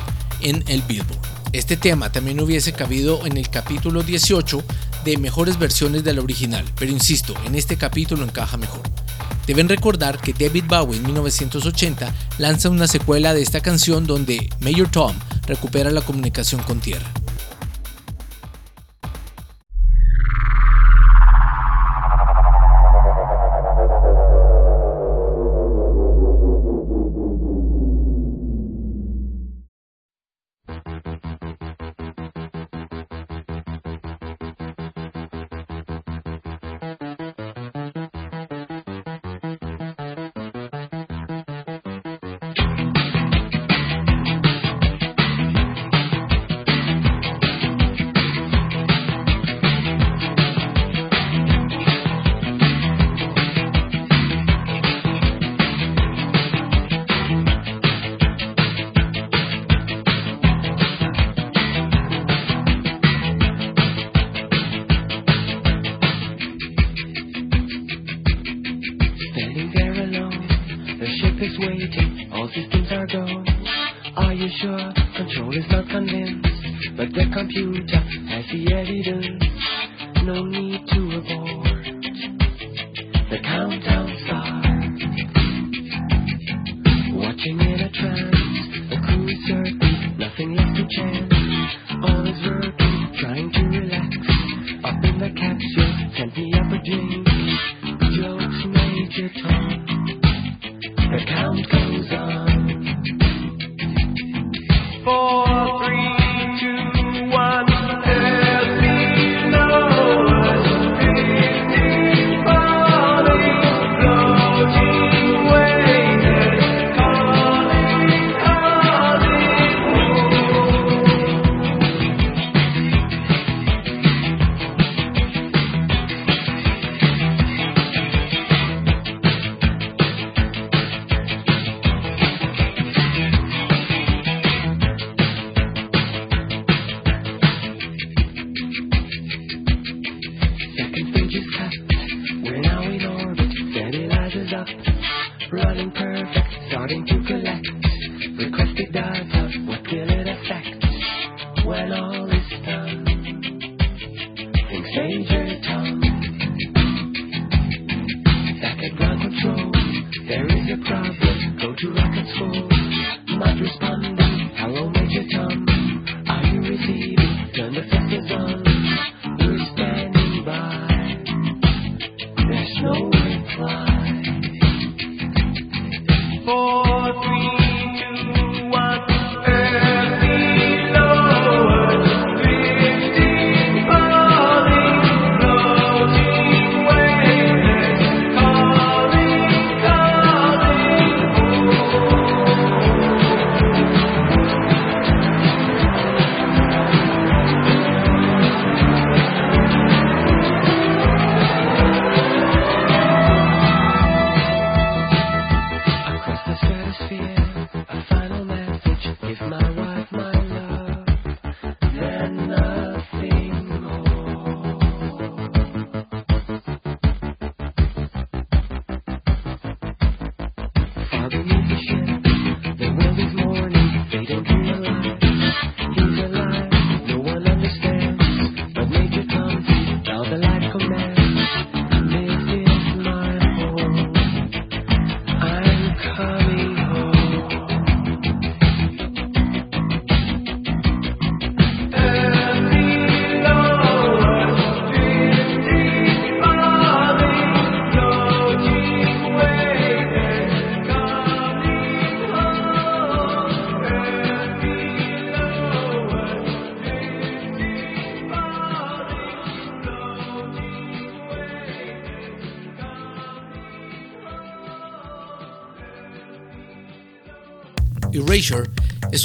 en 0.47 0.63
el 0.69 0.83
Billboard. 0.83 1.19
Este 1.53 1.77
tema 1.77 2.13
también 2.13 2.39
hubiese 2.39 2.73
cabido 2.73 3.27
en 3.27 3.37
el 3.37 3.51
capítulo 3.51 4.05
18 4.05 4.63
de 5.05 5.17
mejores 5.17 5.59
versiones 5.59 6.05
del 6.05 6.21
original, 6.21 6.65
pero 6.79 6.93
insisto, 6.93 7.35
en 7.47 7.57
este 7.57 7.77
capítulo 7.77 8.23
encaja 8.23 8.57
mejor. 8.57 8.83
Deben 9.49 9.69
recordar 9.69 10.21
que 10.21 10.33
David 10.33 10.65
Bowie 10.69 10.99
en 10.99 11.07
1980 11.07 12.15
lanza 12.39 12.71
una 12.71 12.87
secuela 12.87 13.35
de 13.35 13.43
esta 13.43 13.61
canción 13.61 14.07
donde 14.07 14.49
Major 14.61 14.89
Tom 14.89 15.17
recupera 15.49 15.91
la 15.91 16.03
comunicación 16.03 16.63
con 16.63 16.79
tierra. 16.79 17.11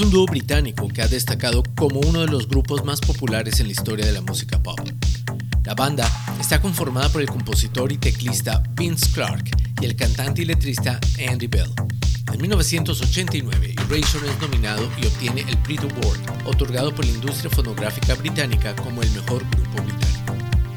Un 0.02 0.10
dúo 0.10 0.26
británico 0.26 0.88
que 0.88 1.02
ha 1.02 1.08
destacado 1.08 1.64
como 1.76 2.00
uno 2.00 2.22
de 2.22 2.28
los 2.28 2.48
grupos 2.48 2.84
más 2.84 3.00
populares 3.00 3.60
en 3.60 3.68
la 3.68 3.74
historia 3.74 4.06
de 4.06 4.12
la 4.12 4.22
música 4.22 4.62
pop. 4.62 4.80
La 5.64 5.76
banda 5.76 6.10
está 6.40 6.60
conformada 6.60 7.10
por 7.10 7.22
el 7.22 7.30
compositor 7.30 7.92
y 7.92 7.98
teclista 7.98 8.64
Vince 8.72 9.12
Clark 9.12 9.52
y 9.80 9.86
el 9.86 9.96
cantante 9.96 10.42
y 10.42 10.46
letrista 10.46 11.00
Andy 11.30 11.48
Bell. 11.48 11.70
En 12.34 12.42
1989, 12.42 13.76
Erasure 13.90 14.30
es 14.30 14.42
nominado 14.42 14.90
y 15.02 15.06
obtiene 15.06 15.42
el 15.42 15.56
Brit 15.58 15.82
Award, 15.82 16.48
otorgado 16.48 16.96
por 16.96 17.06
la 17.06 17.12
industria 17.12 17.52
fonográfica 17.52 18.16
británica 18.16 18.76
como 18.78 19.04
el 19.04 19.12
mejor 19.12 19.44
grupo 19.52 19.84
británico. 19.84 20.34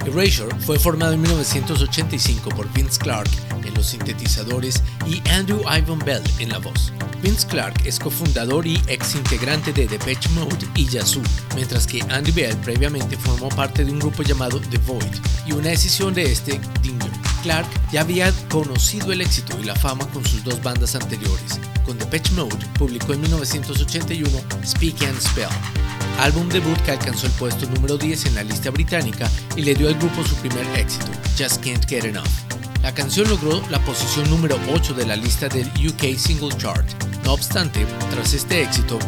Erasure 0.07 0.55
fue 0.61 0.79
formado 0.79 1.15
en 1.15 1.23
1985 1.23 2.51
por 2.51 2.71
Vince 2.75 2.99
Clark 2.99 3.31
en 3.65 3.73
los 3.75 3.87
sintetizadores 3.87 4.83
y 5.07 5.27
Andrew 5.31 5.61
Ivan 5.61 6.01
Bell 6.01 6.23
en 6.41 6.51
la 6.51 6.59
voz. 6.59 6.93
Vince 7.25 7.47
Clark 7.47 7.87
es 7.87 7.99
cofundador 7.99 8.67
y 8.67 8.79
ex 8.87 9.15
integrante 9.15 9.73
de 9.73 9.87
Depeche 9.87 10.29
Mode 10.35 10.69
y 10.75 10.87
Yazoo, 10.87 11.23
mientras 11.55 11.87
que 11.87 12.03
Andy 12.11 12.33
Bell 12.33 12.55
previamente 12.59 13.17
formó 13.17 13.49
parte 13.49 13.83
de 13.83 13.93
un 13.93 13.99
grupo 13.99 14.23
llamado 14.23 14.61
The 14.61 14.77
Void 14.77 15.15
y 15.47 15.53
una 15.53 15.71
decisión 15.71 16.13
de 16.13 16.31
este, 16.31 16.61
Dinger. 16.83 17.11
Clark 17.43 17.67
ya 17.91 18.03
había 18.03 18.31
conocido 18.51 19.11
el 19.11 19.23
éxito 19.23 19.59
y 19.59 19.65
la 19.65 19.75
fama 19.75 20.07
con 20.09 20.23
sus 20.27 20.45
dos 20.45 20.63
bandas 20.63 20.95
anteriores. 20.97 21.59
Con 21.87 21.97
Depeche 21.99 22.31
Mode 22.33 22.59
publicó 22.79 23.15
en 23.15 23.23
1981 23.23 24.29
Speak 24.63 25.03
and 25.05 25.19
Spell, 25.19 25.49
álbum 26.21 26.47
debut 26.51 26.79
que 26.83 26.91
alcanzó 26.91 27.25
el 27.25 27.33
puesto 27.33 27.65
número 27.71 27.97
10 27.97 28.27
en 28.27 28.35
la 28.35 28.45
lista 28.45 28.69
británica 28.69 29.31
y 29.57 29.63
le 29.63 29.75
dio 29.75 29.89
al 29.89 29.95
grupo 29.95 30.23
su 30.25 30.35
primer 30.37 30.67
éxito, 30.79 31.07
Just 31.39 31.65
Can't 31.65 31.89
Get 31.89 32.05
Enough. 32.05 32.44
La 32.85 32.93
canción 32.93 33.27
logró 33.31 33.63
la 33.71 33.79
posición 33.79 34.29
número 34.29 34.59
8 34.71 34.93
de 34.93 35.07
la 35.07 35.17
lista 35.17 35.49
del 35.49 35.67
UK 35.69 36.19
Single 36.19 36.55
Chart. 36.59 36.87
No 37.25 37.33
obstante, 37.33 37.87
tras 38.11 38.35
este 38.35 38.61
éxito, 38.61 38.99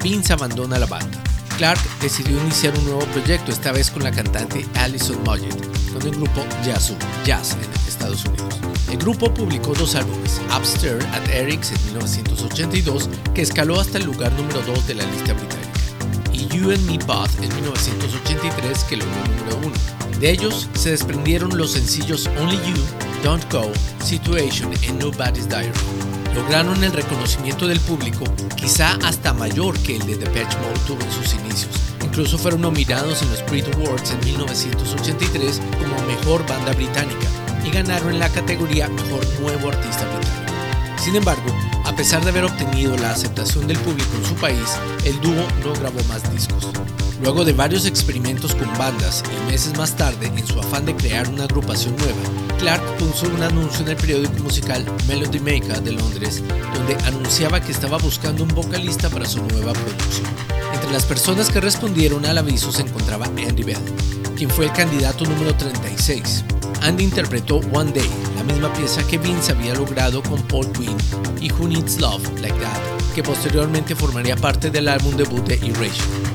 Vince 0.00 0.32
abandona 0.32 0.78
la 0.78 0.86
banda. 0.86 1.20
Clark 1.58 1.80
decidió 2.00 2.40
iniciar 2.40 2.78
un 2.78 2.84
nuevo 2.84 3.04
proyecto, 3.06 3.50
esta 3.50 3.72
vez 3.72 3.90
con 3.90 4.04
la 4.04 4.12
cantante 4.12 4.64
Alison 4.76 5.20
Moyet, 5.24 5.52
con 5.92 6.02
el 6.02 6.12
grupo 6.12 6.46
Yazoo, 6.64 6.96
Jazz 7.24 7.56
en 7.60 7.88
Estados 7.88 8.24
Unidos. 8.24 8.54
El 8.88 8.98
grupo 8.98 9.34
publicó 9.34 9.74
dos 9.74 9.96
álbumes, 9.96 10.40
Upstairs 10.56 11.04
at 11.06 11.28
Eric's 11.28 11.72
en 11.72 11.84
1982, 11.86 13.10
que 13.34 13.42
escaló 13.42 13.80
hasta 13.80 13.98
el 13.98 14.04
lugar 14.04 14.32
número 14.34 14.62
2 14.62 14.86
de 14.86 14.94
la 14.94 15.04
lista 15.06 15.32
británica, 15.32 15.70
y 16.32 16.46
You 16.56 16.70
and 16.70 16.86
Me 16.88 16.98
Both 17.04 17.42
en 17.42 17.52
1983, 17.56 18.84
que 18.84 18.96
logró 18.98 19.16
número 19.26 19.56
1. 19.66 20.20
De 20.20 20.30
ellos 20.30 20.68
se 20.74 20.92
desprendieron 20.92 21.58
los 21.58 21.72
sencillos 21.72 22.30
Only 22.38 22.58
You, 22.58 23.03
Don't 23.24 23.50
Go, 23.50 23.72
Situation 24.04 24.70
and 24.86 25.02
Nobody's 25.02 25.48
Diary. 25.48 25.72
Lograron 26.34 26.84
el 26.84 26.92
reconocimiento 26.92 27.66
del 27.66 27.80
público, 27.80 28.22
quizá 28.54 28.98
hasta 29.02 29.32
mayor 29.32 29.78
que 29.78 29.96
el 29.96 30.06
de 30.06 30.18
Depeche 30.18 30.58
Mode 30.58 30.80
tuvo 30.86 31.00
en 31.00 31.10
sus 31.10 31.32
inicios. 31.32 31.74
Incluso 32.04 32.36
fueron 32.36 32.60
nominados 32.60 33.22
en 33.22 33.30
los 33.30 33.42
Brit 33.46 33.64
Awards 33.76 34.10
en 34.10 34.20
1983 34.26 35.62
como 35.78 36.06
Mejor 36.06 36.46
Banda 36.46 36.74
Británica 36.74 37.26
y 37.64 37.70
ganaron 37.70 38.10
en 38.10 38.18
la 38.18 38.28
categoría 38.28 38.90
Mejor 38.90 39.26
Nuevo 39.40 39.70
Artista 39.70 40.04
Británico. 40.04 40.52
Sin 41.02 41.16
embargo, 41.16 41.50
a 41.86 41.96
pesar 41.96 42.22
de 42.24 42.28
haber 42.28 42.44
obtenido 42.44 42.94
la 42.98 43.12
aceptación 43.12 43.66
del 43.66 43.78
público 43.78 44.10
en 44.18 44.24
su 44.26 44.34
país, 44.34 44.78
el 45.06 45.18
dúo 45.22 45.48
no 45.64 45.72
grabó 45.80 46.04
más 46.04 46.30
discos. 46.30 46.68
Luego 47.22 47.44
de 47.44 47.52
varios 47.52 47.86
experimentos 47.86 48.54
con 48.54 48.66
bandas 48.76 49.22
y 49.30 49.50
meses 49.50 49.76
más 49.76 49.96
tarde, 49.96 50.26
en 50.26 50.46
su 50.46 50.58
afán 50.58 50.84
de 50.84 50.96
crear 50.96 51.28
una 51.28 51.44
agrupación 51.44 51.94
nueva, 51.96 52.58
Clark 52.58 52.82
puso 52.98 53.26
un 53.26 53.42
anuncio 53.42 53.82
en 53.82 53.90
el 53.90 53.96
periódico 53.96 54.42
musical 54.42 54.84
Melody 55.06 55.40
Maker 55.40 55.82
de 55.82 55.92
Londres, 55.92 56.42
donde 56.74 56.96
anunciaba 57.04 57.60
que 57.60 57.72
estaba 57.72 57.98
buscando 57.98 58.42
un 58.42 58.48
vocalista 58.48 59.08
para 59.08 59.26
su 59.26 59.42
nueva 59.42 59.72
producción. 59.72 60.26
Entre 60.72 60.90
las 60.90 61.04
personas 61.04 61.50
que 61.50 61.60
respondieron 61.60 62.26
al 62.26 62.38
aviso 62.38 62.72
se 62.72 62.82
encontraba 62.82 63.26
Andy 63.26 63.62
Bell, 63.62 63.78
quien 64.36 64.50
fue 64.50 64.66
el 64.66 64.72
candidato 64.72 65.24
número 65.24 65.54
36. 65.54 66.44
Andy 66.82 67.04
interpretó 67.04 67.60
One 67.72 67.92
Day, 67.92 68.10
la 68.36 68.44
misma 68.44 68.72
pieza 68.74 69.06
que 69.06 69.18
Vince 69.18 69.52
había 69.52 69.74
logrado 69.74 70.22
con 70.22 70.42
Paul 70.42 70.70
Quinn 70.72 70.96
y 71.40 71.50
Who 71.52 71.68
Needs 71.68 72.00
Love 72.00 72.28
Like 72.40 72.58
That, 72.58 73.14
que 73.14 73.22
posteriormente 73.22 73.94
formaría 73.94 74.36
parte 74.36 74.70
del 74.70 74.88
álbum 74.88 75.16
debut 75.16 75.46
de 75.46 75.54
Erasure. 75.54 76.33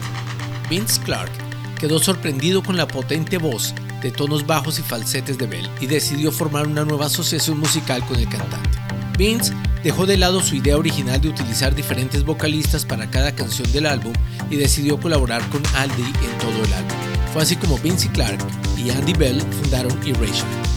Vince 0.70 1.02
Clark 1.02 1.32
quedó 1.80 1.98
sorprendido 1.98 2.62
con 2.62 2.78
la 2.78 2.88
potente 2.88 3.40
voz 3.40 3.74
de 4.04 4.12
tonos 4.12 4.46
bajos 4.46 4.78
y 4.78 4.84
falsetes 4.84 5.40
de 5.40 5.48
Bell 5.48 5.68
y 5.82 5.88
decidió 5.88 6.32
formar 6.32 6.68
una 6.68 6.86
nueva 6.86 7.08
asociación 7.08 7.60
musical 7.60 8.06
con 8.06 8.18
el 8.18 8.30
cantante. 8.30 8.78
Vince 9.18 9.54
dejó 9.84 10.06
de 10.06 10.18
lado 10.18 10.42
su 10.42 10.56
idea 10.56 10.78
original 10.78 11.20
de 11.20 11.30
utilizar 11.30 11.74
diferentes 11.74 12.24
vocalistas 12.24 12.86
para 12.86 13.10
cada 13.10 13.34
canción 13.34 13.70
del 13.72 13.88
álbum 13.88 14.14
y 14.52 14.58
decidió 14.58 15.00
colaborar 15.00 15.42
con 15.50 15.64
Aldi 15.76 16.04
en 16.04 16.38
todo 16.38 16.64
el 16.64 16.74
álbum. 16.74 16.98
Fue 17.34 17.42
así 17.42 17.56
como 17.56 17.80
Vince 17.80 18.10
Clark 18.12 18.40
y 18.78 18.92
Andy 18.92 19.14
Bell 19.14 19.42
fundaron 19.42 19.92
Erasure 20.06 20.69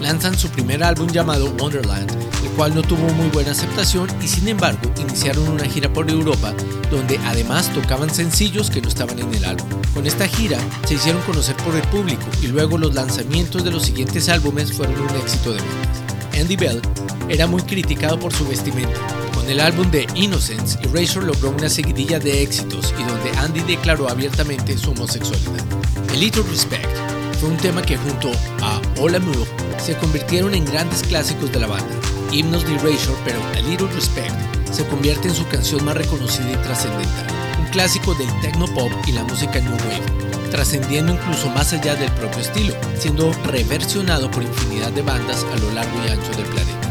lanzan 0.00 0.38
su 0.38 0.48
primer 0.48 0.82
álbum 0.82 1.08
llamado 1.08 1.50
Wonderland, 1.58 2.10
el 2.42 2.50
cual 2.50 2.74
no 2.74 2.82
tuvo 2.82 3.08
muy 3.14 3.28
buena 3.28 3.52
aceptación 3.52 4.08
y 4.22 4.28
sin 4.28 4.48
embargo 4.48 4.80
iniciaron 5.00 5.48
una 5.48 5.64
gira 5.64 5.92
por 5.92 6.10
Europa 6.10 6.54
donde 6.90 7.18
además 7.26 7.72
tocaban 7.72 8.12
sencillos 8.12 8.70
que 8.70 8.80
no 8.80 8.88
estaban 8.88 9.18
en 9.18 9.34
el 9.34 9.44
álbum. 9.44 9.68
Con 9.94 10.06
esta 10.06 10.26
gira 10.26 10.58
se 10.86 10.94
hicieron 10.94 11.22
conocer 11.22 11.56
por 11.56 11.74
el 11.74 11.82
público 11.88 12.24
y 12.42 12.46
luego 12.48 12.78
los 12.78 12.94
lanzamientos 12.94 13.64
de 13.64 13.70
los 13.70 13.84
siguientes 13.84 14.28
álbumes 14.28 14.72
fueron 14.72 15.00
un 15.00 15.16
éxito 15.16 15.52
de 15.52 15.60
ventas. 15.60 16.40
Andy 16.40 16.56
Bell 16.56 16.80
era 17.28 17.46
muy 17.46 17.62
criticado 17.62 18.18
por 18.18 18.32
su 18.32 18.46
vestimenta, 18.46 18.98
con 19.34 19.48
el 19.48 19.60
álbum 19.60 19.90
de 19.90 20.06
Innocence, 20.14 20.78
Erasure 20.82 21.26
logró 21.26 21.50
una 21.50 21.68
seguidilla 21.68 22.18
de 22.18 22.42
éxitos 22.42 22.94
y 22.98 23.02
donde 23.02 23.30
Andy 23.38 23.60
declaró 23.60 24.08
abiertamente 24.08 24.76
su 24.76 24.90
homosexualidad. 24.90 25.64
A 26.10 26.14
Little 26.14 26.42
Respect 26.50 26.97
fue 27.38 27.50
un 27.50 27.56
tema 27.56 27.82
que 27.82 27.96
junto 27.96 28.32
a 28.62 28.80
All 29.00 29.14
Amour 29.14 29.46
se 29.78 29.96
convirtieron 29.96 30.54
en 30.54 30.64
grandes 30.64 31.02
clásicos 31.02 31.52
de 31.52 31.60
la 31.60 31.68
banda. 31.68 31.94
Himnos 32.32 32.66
de 32.66 32.74
Erasure, 32.74 33.16
pero 33.24 33.40
A 33.54 33.60
Little 33.60 33.88
Respect 33.94 34.34
se 34.72 34.84
convierte 34.86 35.28
en 35.28 35.34
su 35.34 35.46
canción 35.46 35.84
más 35.84 35.96
reconocida 35.96 36.50
y 36.50 36.56
trascendental. 36.56 37.26
Un 37.60 37.66
clásico 37.66 38.14
del 38.14 38.28
techno 38.40 38.66
pop 38.74 38.90
y 39.06 39.12
la 39.12 39.22
música 39.24 39.60
new 39.60 39.72
wave, 39.72 40.50
trascendiendo 40.50 41.12
incluso 41.14 41.48
más 41.50 41.72
allá 41.72 41.94
del 41.94 42.10
propio 42.12 42.40
estilo, 42.40 42.74
siendo 42.98 43.32
reversionado 43.44 44.30
por 44.30 44.42
infinidad 44.42 44.90
de 44.92 45.02
bandas 45.02 45.44
a 45.52 45.58
lo 45.58 45.70
largo 45.72 45.96
y 46.04 46.10
ancho 46.10 46.36
del 46.36 46.46
planeta. 46.46 46.88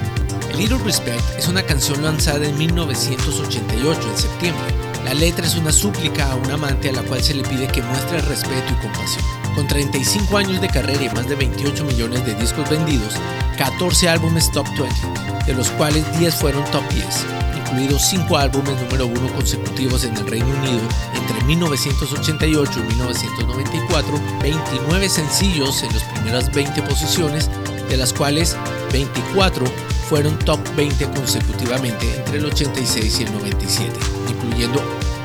Little 0.58 0.80
Respect 0.80 1.22
es 1.38 1.48
una 1.48 1.62
canción 1.62 2.02
lanzada 2.04 2.48
en 2.48 2.58
1988, 2.58 4.10
en 4.10 4.18
septiembre. 4.18 4.74
La 5.04 5.14
letra 5.14 5.46
es 5.46 5.56
una 5.56 5.72
súplica 5.72 6.32
a 6.32 6.36
un 6.36 6.50
amante 6.50 6.90
a 6.90 6.94
la 6.94 7.04
cual 7.04 7.22
se 7.22 7.36
le 7.36 7.44
pide 7.44 7.68
que 7.68 7.84
muestre 7.84 8.22
respeto 8.22 8.72
y 8.72 8.82
compasión. 8.82 9.47
Con 9.58 9.66
35 9.68 10.38
años 10.38 10.62
de 10.62 10.68
carrera 10.68 11.02
y 11.02 11.10
más 11.10 11.28
de 11.28 11.34
28 11.34 11.84
millones 11.84 12.24
de 12.28 12.36
discos 12.36 12.70
vendidos, 12.70 13.16
14 13.58 14.08
álbumes 14.08 14.52
top 14.52 14.68
20, 14.78 15.48
de 15.48 15.54
los 15.56 15.72
cuales 15.72 16.06
10 16.20 16.36
fueron 16.36 16.64
top 16.66 16.88
10, 16.94 17.26
incluidos 17.58 18.04
5 18.04 18.38
álbumes 18.38 18.80
número 18.84 19.08
1 19.08 19.34
consecutivos 19.34 20.04
en 20.04 20.16
el 20.16 20.28
Reino 20.28 20.46
Unido 20.46 20.88
entre 21.16 21.44
1988 21.46 22.72
y 22.80 22.84
1994, 22.84 24.22
29 24.44 25.10
sencillos 25.10 25.82
en 25.82 25.92
las 25.92 26.04
primeras 26.04 26.54
20 26.54 26.84
posiciones, 26.84 27.50
de 27.90 27.98
las 27.98 28.14
cuales 28.14 28.56
24 28.92 29.66
fueron 30.08 30.38
top 30.38 30.60
20 30.76 31.04
consecutivamente 31.16 32.16
entre 32.16 32.38
el 32.38 32.46
86 32.46 33.22
y 33.22 33.24
el 33.24 33.34
97, 33.34 33.92
incluyendo 34.30 34.80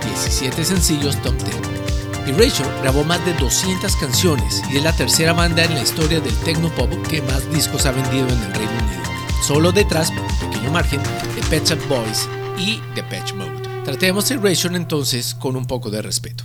17 0.06 0.64
sencillos 0.64 1.20
top 1.20 1.34
10. 1.34 1.71
Erasure 2.26 2.68
grabó 2.80 3.04
más 3.04 3.24
de 3.24 3.34
200 3.34 3.96
canciones 3.96 4.62
y 4.72 4.76
es 4.76 4.82
la 4.84 4.92
tercera 4.92 5.32
banda 5.32 5.64
en 5.64 5.74
la 5.74 5.82
historia 5.82 6.20
del 6.20 6.34
techno-pop 6.38 6.90
que 7.08 7.20
más 7.22 7.50
discos 7.52 7.86
ha 7.86 7.92
vendido 7.92 8.28
en 8.28 8.42
el 8.42 8.54
Reino 8.54 8.72
Unido, 8.72 9.02
solo 9.42 9.72
detrás, 9.72 10.10
por 10.12 10.20
un 10.20 10.50
pequeño 10.50 10.70
margen, 10.70 11.00
de 11.02 11.42
Pet 11.50 11.66
Shop 11.66 11.88
Boys 11.88 12.28
y 12.56 12.80
The 12.94 13.02
Patch 13.02 13.34
Mode. 13.34 13.84
Tratemos 13.84 14.30
Erasure 14.30 14.76
entonces 14.76 15.34
con 15.34 15.56
un 15.56 15.66
poco 15.66 15.90
de 15.90 16.02
respeto. 16.02 16.44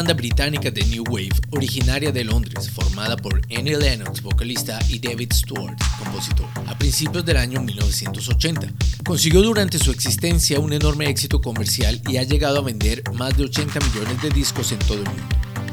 Banda 0.00 0.14
británica 0.14 0.70
de 0.70 0.82
New 0.86 1.04
Wave 1.10 1.28
originaria 1.50 2.10
de 2.10 2.24
Londres, 2.24 2.70
formada 2.70 3.18
por 3.18 3.42
Annie 3.54 3.76
Lennox, 3.76 4.22
vocalista, 4.22 4.78
y 4.88 4.98
David 4.98 5.30
Stewart, 5.30 5.76
compositor, 5.98 6.46
a 6.66 6.78
principios 6.78 7.22
del 7.26 7.36
año 7.36 7.60
1980. 7.60 8.68
Consiguió 9.04 9.42
durante 9.42 9.78
su 9.78 9.90
existencia 9.90 10.58
un 10.58 10.72
enorme 10.72 11.10
éxito 11.10 11.42
comercial 11.42 12.00
y 12.08 12.16
ha 12.16 12.22
llegado 12.22 12.60
a 12.60 12.62
vender 12.62 13.02
más 13.12 13.36
de 13.36 13.44
80 13.44 13.78
millones 13.78 14.22
de 14.22 14.30
discos 14.30 14.72
en 14.72 14.78
todo 14.78 15.00
el 15.00 15.04
mundo. 15.04 15.22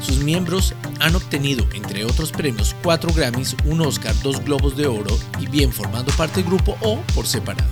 Sus 0.02 0.18
miembros 0.18 0.74
han 1.00 1.16
obtenido, 1.16 1.66
entre 1.72 2.04
otros 2.04 2.30
premios, 2.30 2.76
4 2.82 3.14
Grammys, 3.14 3.56
un 3.64 3.80
Oscar, 3.80 4.14
2 4.22 4.44
Globos 4.44 4.76
de 4.76 4.88
Oro 4.88 5.18
y 5.40 5.46
bien 5.46 5.72
formando 5.72 6.12
parte 6.18 6.42
del 6.42 6.50
grupo 6.50 6.76
o 6.82 7.00
por 7.14 7.26
separado. 7.26 7.70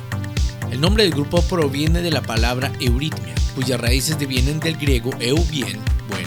El 0.72 0.80
nombre 0.80 1.02
del 1.02 1.12
grupo 1.12 1.42
proviene 1.42 2.00
de 2.00 2.10
la 2.10 2.22
palabra 2.22 2.72
euritmia, 2.80 3.34
cuyas 3.54 3.78
raíces 3.78 4.18
devienen 4.18 4.58
del 4.58 4.78
griego 4.78 5.10
eu 5.20 5.36
bien, 5.50 5.78
bueno, 6.08 6.25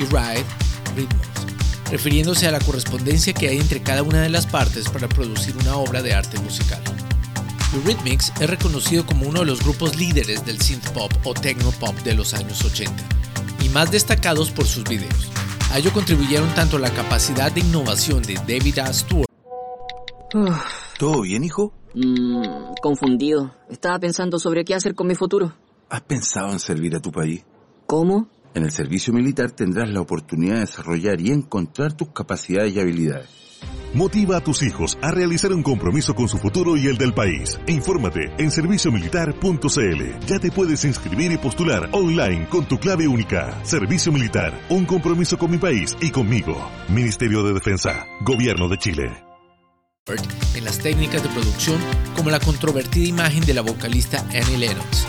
y 0.00 0.04
ride, 0.04 0.44
ritmos, 0.96 1.26
refiriéndose 1.90 2.48
a 2.48 2.50
la 2.50 2.60
correspondencia 2.60 3.32
que 3.32 3.48
hay 3.48 3.58
entre 3.58 3.82
cada 3.82 4.02
una 4.02 4.22
de 4.22 4.30
las 4.30 4.46
partes 4.46 4.88
para 4.88 5.08
producir 5.08 5.56
una 5.58 5.76
obra 5.76 6.02
de 6.02 6.14
arte 6.14 6.38
musical. 6.40 6.82
Eurythmics 7.74 8.32
es 8.40 8.50
reconocido 8.50 9.06
como 9.06 9.28
uno 9.28 9.40
de 9.40 9.46
los 9.46 9.62
grupos 9.62 9.96
líderes 9.96 10.44
del 10.44 10.60
synth 10.60 10.88
pop 10.90 11.12
o 11.24 11.34
techno 11.34 11.70
pop 11.72 11.94
de 12.02 12.14
los 12.14 12.34
años 12.34 12.64
80 12.64 12.92
y 13.62 13.68
más 13.68 13.92
destacados 13.92 14.50
por 14.50 14.66
sus 14.66 14.84
videos. 14.84 15.30
A 15.70 15.78
ello 15.78 15.92
contribuyeron 15.92 16.52
tanto 16.54 16.78
la 16.78 16.90
capacidad 16.90 17.52
de 17.52 17.60
innovación 17.60 18.22
de 18.22 18.34
David 18.34 18.78
A. 18.80 18.92
Stewart 18.92 19.30
¿Todo 20.98 21.22
bien, 21.22 21.44
hijo? 21.44 21.72
Mmm, 21.94 22.74
confundido. 22.82 23.54
Estaba 23.68 23.98
pensando 23.98 24.38
sobre 24.38 24.64
qué 24.64 24.74
hacer 24.74 24.94
con 24.94 25.06
mi 25.06 25.14
futuro. 25.14 25.52
¿Has 25.88 26.02
pensado 26.02 26.52
en 26.52 26.60
servir 26.60 26.94
a 26.94 27.00
tu 27.00 27.10
país? 27.10 27.44
¿Cómo? 27.86 28.28
En 28.54 28.64
el 28.64 28.70
servicio 28.70 29.12
militar 29.12 29.50
tendrás 29.50 29.88
la 29.88 30.00
oportunidad 30.00 30.54
de 30.54 30.60
desarrollar 30.60 31.20
y 31.20 31.30
encontrar 31.30 31.92
tus 31.92 32.08
capacidades 32.08 32.74
y 32.74 32.80
habilidades. 32.80 33.28
Motiva 33.92 34.36
a 34.36 34.40
tus 34.40 34.62
hijos 34.62 34.96
a 35.02 35.10
realizar 35.10 35.52
un 35.52 35.62
compromiso 35.62 36.14
con 36.14 36.28
su 36.28 36.38
futuro 36.38 36.76
y 36.76 36.86
el 36.86 36.96
del 36.96 37.12
país. 37.12 37.58
Infórmate 37.66 38.32
en 38.38 38.50
serviciomilitar.cl. 38.50 40.26
Ya 40.26 40.38
te 40.38 40.52
puedes 40.52 40.84
inscribir 40.84 41.32
y 41.32 41.38
postular 41.38 41.88
online 41.92 42.46
con 42.48 42.66
tu 42.66 42.78
clave 42.78 43.08
única. 43.08 43.64
Servicio 43.64 44.12
Militar, 44.12 44.58
un 44.68 44.86
compromiso 44.86 45.36
con 45.36 45.50
mi 45.50 45.58
país 45.58 45.96
y 46.00 46.10
conmigo. 46.10 46.56
Ministerio 46.88 47.42
de 47.42 47.54
Defensa, 47.54 48.06
Gobierno 48.24 48.68
de 48.68 48.78
Chile 48.78 49.30
en 50.54 50.64
las 50.64 50.78
técnicas 50.78 51.22
de 51.22 51.28
producción 51.28 51.80
como 52.16 52.30
la 52.30 52.40
controvertida 52.40 53.08
imagen 53.08 53.44
de 53.44 53.54
la 53.54 53.62
vocalista 53.62 54.24
Annie 54.34 54.58
Lennox. 54.58 55.06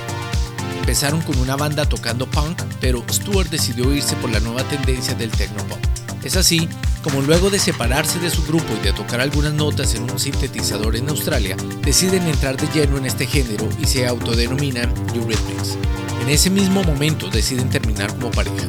Empezaron 0.81 1.21
con 1.21 1.37
una 1.37 1.55
banda 1.55 1.85
tocando 1.85 2.25
punk, 2.25 2.59
pero 2.81 3.05
Stewart 3.09 3.49
decidió 3.49 3.93
irse 3.93 4.15
por 4.15 4.31
la 4.31 4.39
nueva 4.39 4.63
tendencia 4.63 5.13
del 5.13 5.29
technopop. 5.29 5.77
Es 6.23 6.35
así 6.35 6.67
como 7.03 7.21
luego 7.21 7.51
de 7.51 7.59
separarse 7.59 8.17
de 8.17 8.31
su 8.31 8.43
grupo 8.43 8.65
y 8.79 8.83
de 8.83 8.91
tocar 8.91 9.21
algunas 9.21 9.53
notas 9.53 9.93
en 9.93 10.09
un 10.09 10.19
sintetizador 10.19 10.95
en 10.95 11.07
Australia, 11.07 11.55
deciden 11.83 12.27
entrar 12.27 12.57
de 12.57 12.67
lleno 12.73 12.97
en 12.97 13.05
este 13.05 13.27
género 13.27 13.69
y 13.79 13.85
se 13.85 14.07
autodenominan 14.07 14.91
Eurythmics. 15.13 15.77
En 16.23 16.29
ese 16.29 16.49
mismo 16.49 16.83
momento 16.83 17.29
deciden 17.29 17.69
terminar 17.69 18.09
como 18.15 18.31
pareja. 18.31 18.67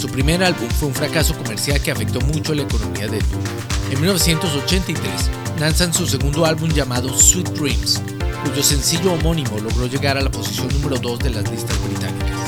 Su 0.00 0.08
primer 0.08 0.44
álbum 0.44 0.68
fue 0.68 0.88
un 0.88 0.94
fracaso 0.94 1.36
comercial 1.36 1.80
que 1.82 1.90
afectó 1.90 2.20
mucho 2.20 2.54
la 2.54 2.62
economía 2.62 3.08
del 3.08 3.24
grupo. 3.24 3.50
En 3.90 4.00
1983 4.00 5.30
lanzan 5.58 5.92
su 5.92 6.06
segundo 6.06 6.46
álbum 6.46 6.70
llamado 6.70 7.12
Sweet 7.18 7.48
Dreams, 7.50 8.00
cuyo 8.44 8.62
sencillo 8.62 9.12
homónimo 9.12 9.58
logró 9.58 9.86
llegar 9.86 10.16
a 10.16 10.22
la 10.22 10.30
posición 10.30 10.68
número 10.68 10.98
2 10.98 11.18
de 11.18 11.30
las 11.30 11.50
listas 11.50 11.76
británicas. 11.84 12.38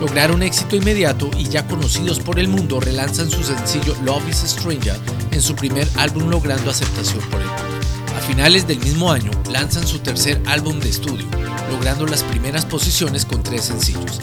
Lograron 0.00 0.42
éxito 0.42 0.76
inmediato 0.76 1.30
y 1.36 1.44
ya 1.44 1.66
conocidos 1.66 2.20
por 2.20 2.38
el 2.38 2.48
mundo 2.48 2.80
relanzan 2.80 3.30
su 3.30 3.42
sencillo 3.42 3.94
Love 4.04 4.28
is 4.28 4.42
a 4.44 4.48
Stranger 4.48 4.96
en 5.30 5.42
su 5.42 5.54
primer 5.54 5.88
álbum 5.96 6.28
logrando 6.28 6.70
aceptación 6.70 7.20
por 7.30 7.40
el 7.40 7.48
público. 7.48 8.16
A 8.16 8.20
finales 8.20 8.66
del 8.66 8.80
mismo 8.80 9.12
año 9.12 9.30
lanzan 9.50 9.86
su 9.86 9.98
tercer 9.98 10.40
álbum 10.46 10.80
de 10.80 10.88
estudio, 10.88 11.26
logrando 11.70 12.06
las 12.06 12.22
primeras 12.22 12.64
posiciones 12.64 13.24
con 13.24 13.42
tres 13.42 13.64
sencillos, 13.64 14.20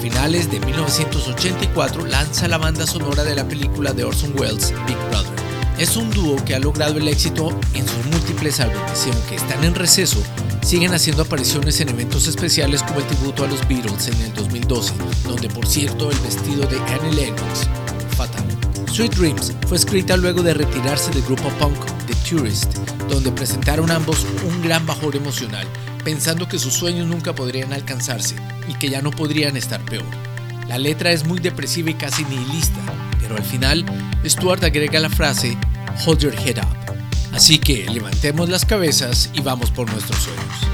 finales 0.00 0.50
de 0.50 0.60
1984 0.60 2.06
lanza 2.06 2.48
la 2.48 2.56
banda 2.56 2.86
sonora 2.86 3.22
de 3.22 3.34
la 3.34 3.46
película 3.46 3.92
de 3.92 4.04
Orson 4.04 4.32
Welles, 4.34 4.72
Big 4.86 4.96
Brother. 5.10 5.49
Es 5.80 5.96
un 5.96 6.10
dúo 6.10 6.36
que 6.44 6.54
ha 6.54 6.58
logrado 6.58 6.98
el 6.98 7.08
éxito 7.08 7.58
en 7.72 7.88
sus 7.88 8.04
múltiples 8.04 8.60
álbumes 8.60 9.06
y 9.06 9.10
aunque 9.10 9.36
están 9.36 9.64
en 9.64 9.74
receso, 9.74 10.22
siguen 10.60 10.92
haciendo 10.92 11.22
apariciones 11.22 11.80
en 11.80 11.88
eventos 11.88 12.28
especiales 12.28 12.82
como 12.82 13.00
el 13.00 13.06
tributo 13.06 13.44
a 13.44 13.46
los 13.46 13.66
Beatles 13.66 14.08
en 14.08 14.20
el 14.20 14.34
2012, 14.34 14.92
donde 15.24 15.48
por 15.48 15.66
cierto 15.66 16.10
el 16.10 16.18
vestido 16.18 16.66
de 16.66 16.78
Annie 16.80 17.14
Lennox, 17.14 17.66
fatal. 18.14 18.44
Sweet 18.92 19.14
Dreams 19.14 19.54
fue 19.68 19.78
escrita 19.78 20.18
luego 20.18 20.42
de 20.42 20.52
retirarse 20.52 21.10
del 21.12 21.22
grupo 21.22 21.48
punk 21.58 21.78
The 22.06 22.14
Tourist, 22.28 22.74
donde 23.08 23.32
presentaron 23.32 23.90
ambos 23.90 24.26
un 24.46 24.60
gran 24.60 24.84
bajor 24.84 25.16
emocional 25.16 25.66
pensando 26.04 26.46
que 26.46 26.58
sus 26.58 26.74
sueños 26.74 27.08
nunca 27.08 27.34
podrían 27.34 27.72
alcanzarse 27.72 28.36
y 28.68 28.74
que 28.74 28.90
ya 28.90 29.00
no 29.00 29.12
podrían 29.12 29.56
estar 29.56 29.82
peor. 29.86 30.04
La 30.68 30.76
letra 30.76 31.10
es 31.10 31.24
muy 31.24 31.38
depresiva 31.38 31.88
y 31.88 31.94
casi 31.94 32.22
nihilista, 32.26 32.80
pero 33.18 33.36
al 33.36 33.44
final 33.44 33.86
Stuart 34.26 34.62
agrega 34.62 35.00
la 35.00 35.08
frase 35.08 35.56
Hold 35.98 36.20
your 36.20 36.32
head 36.32 36.58
up. 36.58 36.76
Así 37.32 37.58
que 37.58 37.88
levantemos 37.88 38.48
las 38.48 38.64
cabezas 38.64 39.30
y 39.32 39.40
vamos 39.40 39.70
por 39.70 39.90
nuestros 39.90 40.18
sueños. 40.18 40.69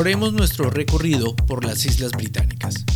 Continuaremos 0.00 0.32
nuestro 0.32 0.70
recorrido 0.70 1.36
por 1.36 1.62
las 1.62 1.84
Islas 1.84 2.12
Británicas. 2.12 2.86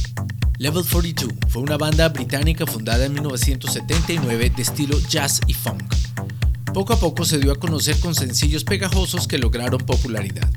Level 0.56 0.82
42 0.90 1.34
fue 1.50 1.60
una 1.60 1.76
banda 1.76 2.08
británica 2.08 2.64
fundada 2.66 3.04
en 3.04 3.12
1979 3.12 4.48
de 4.48 4.62
estilo 4.62 4.98
jazz 5.00 5.42
y 5.46 5.52
funk. 5.52 5.84
Poco 6.72 6.94
a 6.94 6.98
poco 6.98 7.26
se 7.26 7.36
dio 7.36 7.52
a 7.52 7.56
conocer 7.56 8.00
con 8.00 8.14
sencillos 8.14 8.64
pegajosos 8.64 9.28
que 9.28 9.36
lograron 9.36 9.82
popularidad. 9.82 10.50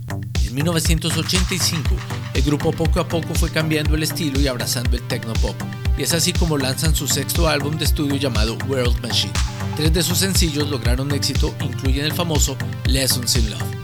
En 0.45 0.55
1985, 0.55 1.89
el 2.33 2.41
grupo 2.43 2.71
poco 2.71 3.01
a 3.01 3.09
poco 3.09 3.35
fue 3.35 3.49
cambiando 3.49 3.95
el 3.95 4.03
estilo 4.03 4.39
y 4.39 4.47
abrazando 4.47 4.95
el 4.95 5.05
techno-pop, 5.05 5.55
y 5.97 6.03
es 6.03 6.13
así 6.13 6.31
como 6.31 6.57
lanzan 6.57 6.95
su 6.95 7.09
sexto 7.09 7.49
álbum 7.49 7.77
de 7.77 7.83
estudio 7.83 8.15
llamado 8.15 8.57
World 8.69 9.01
Machine. 9.01 9.33
Tres 9.75 9.91
de 9.91 10.01
sus 10.01 10.19
sencillos 10.19 10.69
lograron 10.69 11.11
éxito, 11.11 11.53
incluyen 11.59 12.05
el 12.05 12.13
famoso 12.13 12.55
Lessons 12.85 13.35
in 13.35 13.49
Love. 13.49 13.76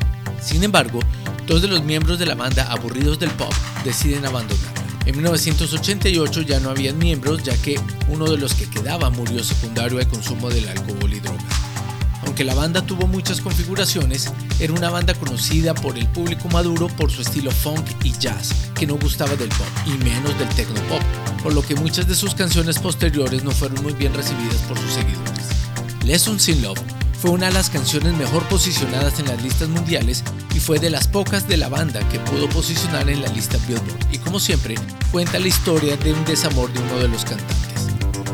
Sin 0.43 0.63
embargo, 0.63 0.99
dos 1.47 1.62
de 1.62 1.67
los 1.67 1.84
miembros 1.84 2.19
de 2.19 2.25
la 2.25 2.36
banda 2.36 2.71
aburridos 2.71 3.17
del 3.19 3.32
pop 3.32 3.53
deciden 3.86 4.25
abandonar. 4.25 4.73
En 5.06 5.15
1988 5.15 6.41
ya 6.41 6.60
no 6.60 6.69
habían 6.69 6.97
miembros 6.97 7.43
ya 7.43 7.56
que 7.58 7.79
uno 8.10 8.25
de 8.25 8.38
los 8.38 8.53
que 8.53 8.69
quedaba 8.69 9.10
murió 9.10 9.43
secundario 9.43 9.99
al 9.99 10.08
consumo 10.08 10.49
del 10.49 10.67
alcohol 10.67 11.13
y 11.13 11.19
drogas. 11.19 11.43
Aunque 12.25 12.45
la 12.45 12.56
banda 12.56 12.86
tuvo 12.86 13.06
muchas 13.08 13.41
configuraciones, 13.41 14.32
era 14.60 14.73
una 14.73 14.89
banda 14.89 15.13
conocida 15.13 15.73
por 15.73 15.97
el 15.97 16.08
público 16.08 16.47
maduro 16.49 16.88
por 16.88 17.12
su 17.12 17.21
estilo 17.21 17.51
funk 17.51 17.86
y 18.03 18.12
jazz, 18.13 18.53
que 18.75 18.88
no 18.88 18.95
gustaba 18.95 19.36
del 19.36 19.49
pop 19.49 19.67
y 19.86 19.91
menos 20.03 20.38
del 20.39 20.47
techno 20.49 20.82
pop, 20.88 21.01
por 21.41 21.53
lo 21.53 21.62
que 21.62 21.75
muchas 21.75 22.08
de 22.08 22.15
sus 22.15 22.34
canciones 22.34 22.79
posteriores 22.79 23.43
no 23.43 23.51
fueron 23.51 23.84
muy 23.84 23.93
bien 23.93 24.13
recibidas 24.13 24.62
por 24.69 24.77
sus 24.77 24.91
seguidores. 24.93 25.47
Lessons 26.06 26.47
in 26.47 26.62
Love 26.62 26.82
fue 27.23 27.31
una 27.31 27.45
de 27.45 27.53
las 27.53 27.69
canciones 27.69 28.13
mejor 28.17 28.43
posicionadas 28.49 29.17
en 29.17 29.29
las 29.29 29.41
listas 29.41 29.69
mundiales 29.69 30.25
y 30.53 30.59
fue 30.59 30.77
de 30.77 30.89
las 30.89 31.07
pocas 31.07 31.47
de 31.47 31.55
la 31.55 31.69
banda 31.69 32.01
que 32.09 32.19
pudo 32.19 32.49
posicionar 32.49 33.09
en 33.09 33.21
la 33.21 33.29
lista 33.29 33.57
Billboard 33.65 34.12
y 34.12 34.17
como 34.17 34.41
siempre 34.41 34.75
cuenta 35.09 35.39
la 35.39 35.47
historia 35.47 35.95
de 35.95 36.12
un 36.12 36.25
desamor 36.25 36.69
de 36.73 36.81
uno 36.81 36.99
de 36.99 37.07
los 37.07 37.23
cantantes. 37.23 37.88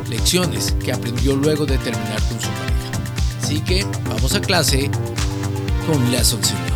Lecciones 0.08 0.74
que 0.84 0.92
aprendió 0.92 1.36
luego 1.36 1.66
de 1.66 1.78
terminar 1.78 2.20
con 2.22 2.40
su 2.40 2.48
pareja. 2.48 3.40
Así 3.40 3.60
que 3.60 3.86
vamos 4.08 4.34
a 4.34 4.40
clase 4.40 4.90
con 5.86 6.10
Lessons 6.10 6.50
in 6.50 6.69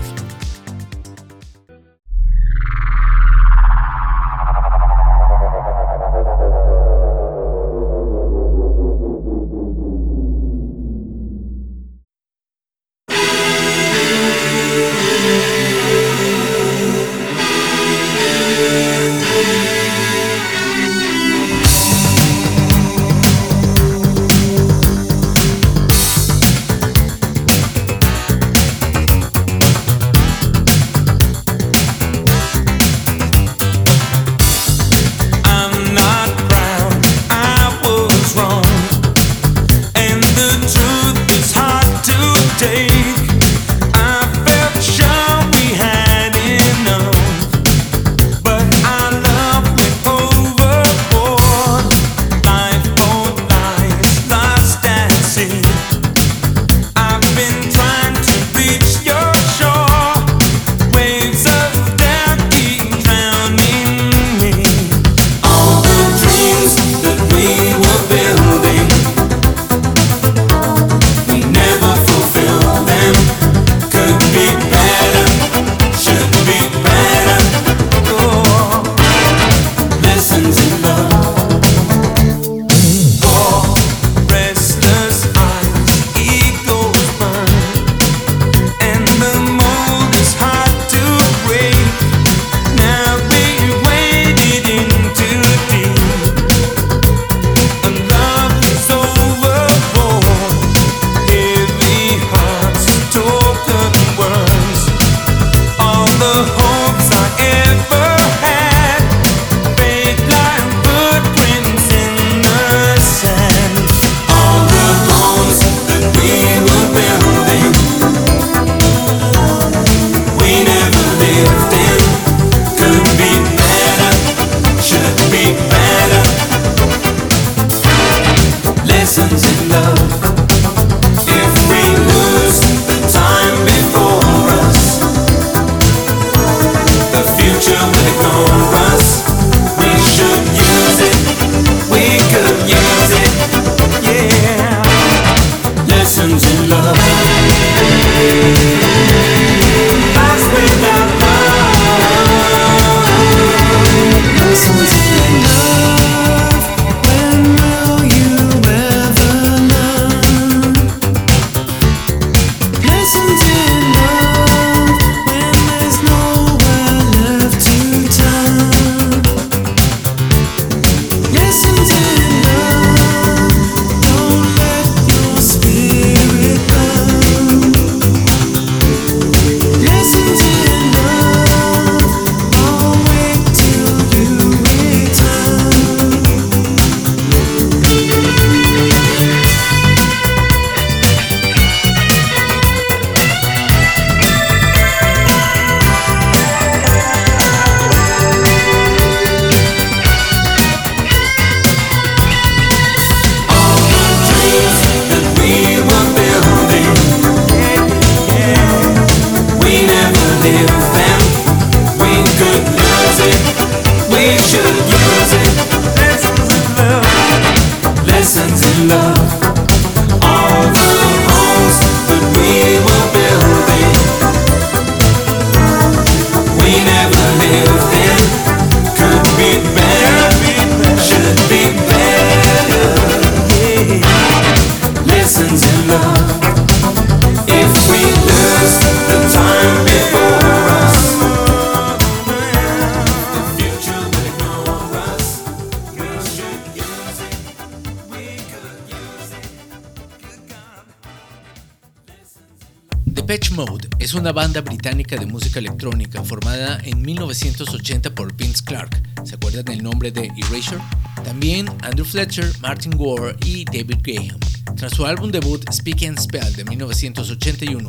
británica 254.85 255.17
de 255.17 255.25
música 255.25 255.61
electrónica 255.61 256.23
formada 256.23 256.79
en 256.85 257.01
1980 257.01 258.15
por 258.15 258.37
Vince 258.37 258.63
Clarke. 258.63 259.01
¿Se 259.25 259.37
acuerdan 259.37 259.65
del 259.65 259.83
nombre 259.83 260.11
de 260.11 260.31
Erasure? 260.37 260.83
También 261.25 261.71
Andrew 261.81 262.05
Fletcher, 262.05 262.53
Martin 262.61 262.95
Gore 262.95 263.35
y 263.47 263.65
David 263.65 264.01
Graham. 264.03 264.39
Tras 264.77 264.93
su 264.93 265.07
álbum 265.07 265.31
debut 265.31 265.65
Speak 265.73 266.03
and 266.03 266.21
Spell 266.21 266.55
de 266.55 266.67
1981, 266.67 267.89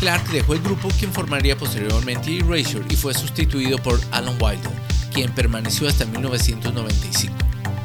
Clarke 0.00 0.32
dejó 0.32 0.54
el 0.54 0.62
grupo 0.62 0.88
quien 0.98 1.12
formaría 1.12 1.54
posteriormente 1.54 2.38
Erasure 2.38 2.86
y 2.88 2.96
fue 2.96 3.12
sustituido 3.12 3.76
por 3.76 4.00
Alan 4.10 4.36
Wilder, 4.40 4.72
quien 5.12 5.30
permaneció 5.34 5.86
hasta 5.86 6.06
1995. 6.06 7.34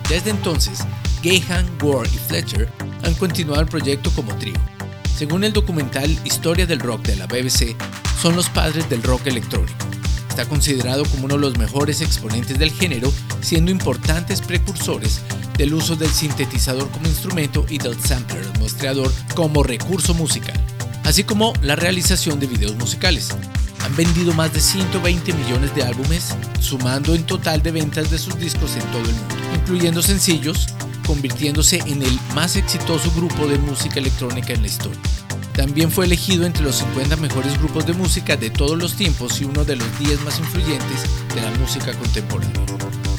Desde 0.07 0.29
entonces, 0.29 0.85
Gahan, 1.21 1.67
Gore 1.79 2.09
y 2.13 2.17
Fletcher 2.17 2.69
han 3.03 3.13
continuado 3.15 3.59
el 3.59 3.67
proyecto 3.67 4.09
como 4.11 4.33
trío. 4.37 4.55
Según 5.17 5.43
el 5.43 5.51
documental 5.51 6.09
Historia 6.23 6.65
del 6.65 6.79
Rock 6.79 7.01
de 7.07 7.17
la 7.17 7.25
BBC, 7.25 7.75
son 8.21 8.35
los 8.35 8.49
padres 8.49 8.89
del 8.89 9.03
rock 9.03 9.27
electrónico. 9.27 9.85
Está 10.29 10.47
considerado 10.47 11.03
como 11.05 11.25
uno 11.25 11.35
de 11.35 11.41
los 11.41 11.57
mejores 11.57 12.01
exponentes 12.01 12.59
del 12.59 12.71
género, 12.71 13.11
siendo 13.41 13.71
importantes 13.71 14.41
precursores 14.41 15.21
del 15.57 15.73
uso 15.73 15.95
del 15.95 16.09
sintetizador 16.09 16.89
como 16.91 17.07
instrumento 17.07 17.65
y 17.69 17.77
del 17.77 17.99
sampler, 17.99 18.43
el 18.43 18.59
muestreador, 18.59 19.11
como 19.35 19.63
recurso 19.63 20.13
musical, 20.13 20.59
así 21.03 21.23
como 21.23 21.53
la 21.61 21.75
realización 21.75 22.39
de 22.39 22.47
videos 22.47 22.75
musicales. 22.75 23.29
Han 23.83 23.95
vendido 23.95 24.33
más 24.33 24.53
de 24.53 24.59
120 24.59 25.33
millones 25.33 25.73
de 25.73 25.83
álbumes, 25.83 26.35
sumando 26.59 27.15
en 27.15 27.23
total 27.23 27.61
de 27.61 27.71
ventas 27.71 28.11
de 28.11 28.19
sus 28.19 28.37
discos 28.37 28.75
en 28.75 28.83
todo 28.91 29.01
el 29.01 29.15
mundo, 29.15 29.35
incluyendo 29.55 30.01
sencillos, 30.01 30.67
convirtiéndose 31.07 31.79
en 31.87 32.03
el 32.03 32.19
más 32.35 32.57
exitoso 32.57 33.11
grupo 33.15 33.47
de 33.47 33.57
música 33.57 33.99
electrónica 33.99 34.53
en 34.53 34.61
la 34.61 34.67
historia. 34.67 34.99
También 35.53 35.89
fue 35.89 36.05
elegido 36.05 36.45
entre 36.45 36.63
los 36.63 36.75
50 36.75 37.15
mejores 37.15 37.57
grupos 37.57 37.87
de 37.87 37.93
música 37.93 38.37
de 38.37 38.51
todos 38.51 38.77
los 38.77 38.95
tiempos 38.95 39.41
y 39.41 39.45
uno 39.45 39.65
de 39.65 39.77
los 39.77 39.99
10 39.99 40.21
más 40.21 40.37
influyentes 40.37 41.05
de 41.33 41.41
la 41.41 41.49
música 41.57 41.93
contemporánea. 41.93 42.61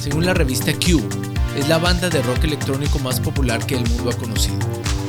Según 0.00 0.26
la 0.26 0.34
revista 0.34 0.72
Q, 0.72 1.02
es 1.56 1.68
la 1.68 1.78
banda 1.78 2.08
de 2.08 2.22
rock 2.22 2.44
electrónico 2.44 3.00
más 3.00 3.18
popular 3.18 3.66
que 3.66 3.74
el 3.74 3.88
mundo 3.88 4.10
ha 4.10 4.16
conocido, 4.16 4.58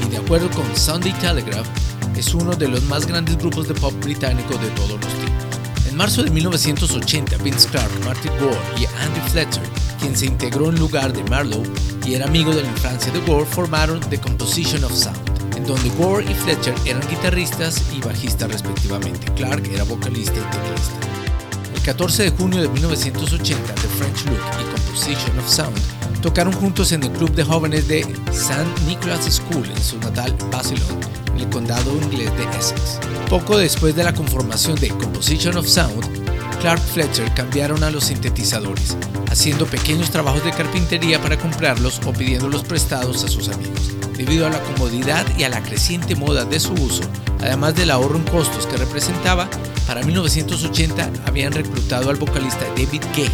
y 0.04 0.10
de 0.10 0.18
acuerdo 0.18 0.50
con 0.50 0.66
Sunday 0.76 1.14
Telegraph, 1.20 1.68
es 2.16 2.34
uno 2.34 2.56
de 2.56 2.68
los 2.68 2.84
más 2.84 3.06
grandes 3.06 3.38
grupos 3.38 3.68
de 3.68 3.76
pop 3.76 3.94
británico 4.02 4.58
de 4.58 4.70
todos 4.70 5.00
los 5.00 5.14
tiempos. 5.14 5.49
En 6.00 6.04
marzo 6.04 6.24
de 6.24 6.32
1980, 6.32 7.36
Vince 7.44 7.68
Clarke, 7.68 8.06
Martin 8.06 8.32
Gore 8.40 8.58
y 8.78 8.86
Andy 8.86 9.20
Fletcher, 9.32 9.64
quien 10.00 10.16
se 10.16 10.28
integró 10.28 10.70
en 10.70 10.80
lugar 10.80 11.12
de 11.12 11.26
Marlowe 11.26 11.70
y 12.06 12.14
era 12.14 12.26
amigo 12.26 12.56
de 12.56 12.64
la 12.64 12.70
infancia 12.70 13.12
de 13.12 13.20
Gore, 13.20 13.46
formaron 13.46 14.00
The 14.10 14.18
Composition 14.18 14.82
of 14.86 14.94
Sound, 14.94 15.20
en 15.58 15.66
donde 15.66 15.90
Gore 15.98 16.24
y 16.24 16.34
Fletcher 16.34 16.74
eran 16.86 17.06
guitarristas 17.10 17.84
y 17.94 18.00
bajistas 18.00 18.50
respectivamente. 18.50 19.30
Clarke 19.34 19.74
era 19.74 19.84
vocalista 19.84 20.36
y 20.40 20.56
teclista. 20.56 20.94
El 21.76 21.82
14 21.82 22.24
de 22.24 22.30
junio 22.30 22.62
de 22.62 22.70
1980, 22.70 23.76
The 23.76 23.88
French 23.98 24.24
Look 24.28 24.40
y 24.58 24.76
Composition 24.76 25.38
of 25.38 25.50
Sound 25.50 26.22
tocaron 26.22 26.54
juntos 26.54 26.94
en 26.94 27.04
el 27.04 27.12
club 27.12 27.32
de 27.36 27.44
jóvenes 27.44 27.90
de 27.90 28.00
St. 28.32 28.66
Nicholas 28.88 29.26
School 29.26 29.70
en 29.70 29.84
su 29.84 30.00
natal 30.00 30.34
Basildon, 30.50 30.98
en 31.36 31.42
el 31.42 31.50
condado 31.50 31.92
inglés 31.92 32.32
de 32.38 32.44
Essex. 32.58 33.19
Poco 33.30 33.60
después 33.60 33.96
de 33.96 34.04
la 34.04 34.16
conformación 34.16 34.74
de 34.80 34.88
Composition 34.90 35.56
of 35.56 35.68
Sound, 35.68 36.04
Clark 36.62 36.82
Fletcher 36.82 37.32
cambiaron 37.36 37.84
a 37.84 37.92
los 37.92 38.06
sintetizadores, 38.06 38.98
haciendo 39.30 39.68
pequeños 39.68 40.10
trabajos 40.10 40.44
de 40.44 40.52
carpintería 40.52 41.22
para 41.22 41.38
comprarlos 41.38 42.02
o 42.08 42.12
pidiéndolos 42.12 42.64
prestados 42.64 43.24
a 43.24 43.28
sus 43.28 43.50
amigos. 43.50 43.94
Debido 44.18 44.48
a 44.48 44.50
la 44.50 44.60
comodidad 44.64 45.28
y 45.38 45.44
a 45.44 45.50
la 45.50 45.62
creciente 45.62 46.16
moda 46.16 46.44
de 46.44 46.60
su 46.60 46.74
uso, 46.74 47.04
además 47.40 47.76
del 47.76 47.92
ahorro 47.92 48.18
en 48.18 48.24
costos 48.24 48.66
que 48.66 48.78
representaba, 48.78 49.48
para 49.86 50.02
1980 50.02 51.12
habían 51.28 51.54
reclutado 51.54 52.10
al 52.10 52.18
vocalista 52.18 52.66
David 52.76 53.04
Gahan, 53.16 53.32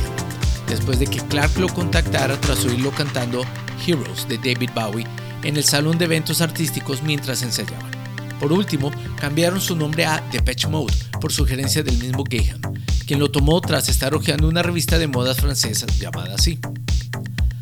después 0.68 1.00
de 1.00 1.08
que 1.08 1.20
Clark 1.20 1.58
lo 1.58 1.70
contactara 1.70 2.36
tras 2.42 2.66
oírlo 2.66 2.92
cantando 2.92 3.46
Heroes 3.88 4.28
de 4.28 4.40
David 4.40 4.72
Bowie 4.76 5.08
en 5.44 5.56
el 5.56 5.64
salón 5.64 5.98
de 5.98 6.04
eventos 6.04 6.42
artísticos 6.42 7.02
mientras 7.02 7.44
ensayaban. 7.44 7.95
Por 8.40 8.52
último, 8.52 8.92
cambiaron 9.20 9.62
su 9.62 9.76
nombre 9.76 10.06
a 10.06 10.24
Depeche 10.32 10.68
Mode 10.68 10.94
por 11.20 11.32
sugerencia 11.32 11.84
del 11.84 11.98
mismo 11.98 12.24
Gahan, 12.24 12.62
quien 13.06 13.20
lo 13.20 13.32
tomó 13.32 13.62
tras 13.62 13.90
estar 13.90 14.14
hojeando 14.14 14.48
una 14.48 14.64
revista 14.64 14.98
de 15.00 15.08
modas 15.08 15.38
francesa 15.38 15.86
llamada 16.00 16.36
así. 16.36 16.60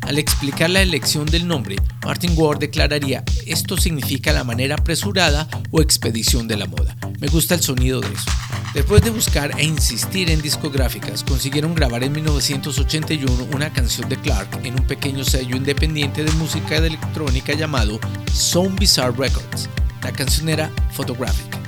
Al 0.02 0.18
explicar 0.18 0.68
la 0.68 0.82
elección 0.82 1.24
del 1.24 1.48
nombre, 1.48 1.76
Martin 2.04 2.32
Ward 2.36 2.58
declararía, 2.58 3.24
esto 3.46 3.78
significa 3.78 4.32
la 4.32 4.44
manera 4.44 4.74
apresurada 4.74 5.48
o 5.70 5.80
expedición 5.80 6.46
de 6.46 6.58
la 6.58 6.66
moda. 6.66 6.94
Me 7.20 7.28
gusta 7.28 7.54
el 7.54 7.62
sonido 7.62 8.00
de 8.00 8.08
eso. 8.08 8.30
Después 8.74 9.02
de 9.02 9.10
buscar 9.10 9.58
e 9.58 9.64
insistir 9.64 10.30
en 10.30 10.42
discográficas, 10.42 11.24
consiguieron 11.24 11.74
grabar 11.74 12.04
en 12.04 12.12
1981 12.12 13.48
una 13.54 13.72
canción 13.72 14.08
de 14.08 14.16
Clark 14.16 14.60
en 14.64 14.74
un 14.74 14.86
pequeño 14.86 15.24
sello 15.24 15.56
independiente 15.56 16.22
de 16.22 16.32
música 16.32 16.76
electrónica 16.76 17.54
llamado 17.54 17.98
Sound 18.30 18.78
Bizarre 18.78 19.16
Records. 19.16 19.70
La 20.04 20.12
canción 20.12 20.48
era 20.48 20.70
Photographic 20.92 21.58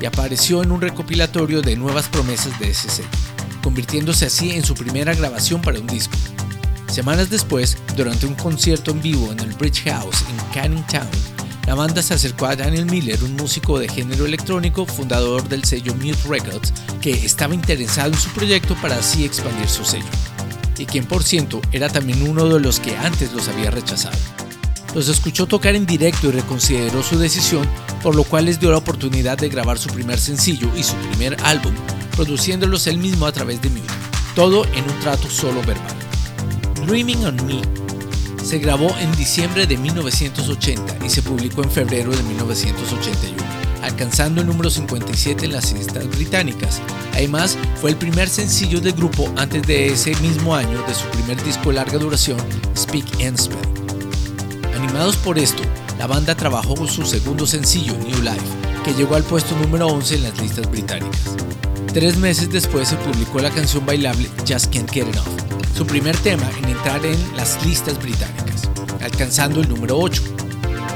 y 0.00 0.06
apareció 0.06 0.62
en 0.62 0.72
un 0.72 0.80
recopilatorio 0.80 1.60
de 1.60 1.76
nuevas 1.76 2.08
promesas 2.08 2.58
de 2.58 2.70
ese 2.70 3.02
convirtiéndose 3.62 4.26
así 4.26 4.52
en 4.52 4.64
su 4.64 4.74
primera 4.74 5.12
grabación 5.12 5.60
para 5.60 5.80
un 5.80 5.86
disco. 5.86 6.16
Semanas 6.88 7.30
después, 7.30 7.76
durante 7.96 8.26
un 8.26 8.34
concierto 8.34 8.90
en 8.90 9.02
vivo 9.02 9.30
en 9.32 9.40
el 9.40 9.52
Bridge 9.54 9.82
House 9.84 10.24
en 10.28 10.54
Canning 10.54 10.86
Town, 10.86 11.08
la 11.66 11.74
banda 11.74 12.02
se 12.02 12.14
acercó 12.14 12.46
a 12.46 12.56
Daniel 12.56 12.86
Miller, 12.86 13.22
un 13.22 13.36
músico 13.36 13.78
de 13.78 13.88
género 13.88 14.24
electrónico, 14.24 14.86
fundador 14.86 15.48
del 15.48 15.64
sello 15.64 15.94
Mute 15.94 16.28
Records, 16.28 16.72
que 17.00 17.12
estaba 17.12 17.54
interesado 17.54 18.12
en 18.12 18.18
su 18.18 18.30
proyecto 18.30 18.74
para 18.76 18.96
así 18.96 19.24
expandir 19.24 19.68
su 19.68 19.84
sello, 19.84 20.04
y 20.78 20.86
quien 20.86 21.04
por 21.06 21.22
cierto 21.22 21.60
era 21.70 21.88
también 21.88 22.22
uno 22.22 22.48
de 22.48 22.60
los 22.60 22.80
que 22.80 22.96
antes 22.96 23.32
los 23.32 23.48
había 23.48 23.70
rechazado. 23.70 24.16
Los 24.94 25.08
escuchó 25.08 25.46
tocar 25.46 25.76
en 25.76 25.86
directo 25.86 26.28
y 26.28 26.32
reconsideró 26.32 27.02
su 27.02 27.18
decisión, 27.18 27.68
por 28.02 28.16
lo 28.16 28.24
cual 28.24 28.46
les 28.46 28.58
dio 28.58 28.70
la 28.70 28.78
oportunidad 28.78 29.38
de 29.38 29.48
grabar 29.48 29.78
su 29.78 29.88
primer 29.88 30.18
sencillo 30.18 30.68
y 30.76 30.82
su 30.82 30.94
primer 30.96 31.36
álbum, 31.44 31.74
produciéndolos 32.16 32.86
él 32.88 32.98
mismo 32.98 33.26
a 33.26 33.32
través 33.32 33.62
de 33.62 33.70
Mute, 33.70 33.92
todo 34.34 34.64
en 34.64 34.84
un 34.84 35.00
trato 35.00 35.30
solo 35.30 35.62
verbal. 35.62 35.96
Dreaming 36.86 37.24
on 37.24 37.36
Me 37.46 37.62
se 38.44 38.58
grabó 38.58 38.90
en 38.98 39.12
diciembre 39.16 39.66
de 39.66 39.76
1980 39.76 41.04
y 41.06 41.10
se 41.10 41.22
publicó 41.22 41.62
en 41.62 41.70
febrero 41.70 42.10
de 42.10 42.22
1981, 42.24 43.36
alcanzando 43.82 44.40
el 44.40 44.46
número 44.48 44.70
57 44.70 45.44
en 45.44 45.52
las 45.52 45.72
listas 45.72 46.08
británicas. 46.08 46.80
Además, 47.12 47.56
fue 47.80 47.90
el 47.90 47.96
primer 47.96 48.28
sencillo 48.28 48.80
del 48.80 48.94
grupo 48.94 49.32
antes 49.36 49.62
de 49.62 49.92
ese 49.92 50.16
mismo 50.16 50.56
año 50.56 50.82
de 50.88 50.94
su 50.94 51.06
primer 51.10 51.40
disco 51.44 51.68
de 51.68 51.76
larga 51.76 51.98
duración, 51.98 52.38
Speak 52.76 53.06
and 53.24 53.38
Spell. 53.38 53.69
Animados 54.90 55.18
por 55.18 55.38
esto, 55.38 55.62
la 55.98 56.08
banda 56.08 56.34
trabajó 56.34 56.74
con 56.74 56.88
su 56.88 57.06
segundo 57.06 57.46
sencillo, 57.46 57.96
New 57.96 58.22
Life, 58.22 58.42
que 58.84 58.92
llegó 58.92 59.14
al 59.14 59.22
puesto 59.22 59.56
número 59.56 59.86
11 59.86 60.16
en 60.16 60.22
las 60.24 60.40
listas 60.40 60.68
británicas. 60.68 61.36
Tres 61.94 62.16
meses 62.16 62.50
después 62.50 62.88
se 62.88 62.96
publicó 62.96 63.38
la 63.38 63.50
canción 63.50 63.86
bailable 63.86 64.28
Just 64.48 64.74
Can't 64.74 64.90
Get 64.90 65.06
Enough, 65.06 65.76
su 65.76 65.86
primer 65.86 66.16
tema 66.16 66.50
en 66.58 66.70
entrar 66.70 67.06
en 67.06 67.36
las 67.36 67.64
listas 67.64 68.02
británicas, 68.02 68.68
alcanzando 69.00 69.60
el 69.60 69.68
número 69.68 69.96
8. 69.96 70.39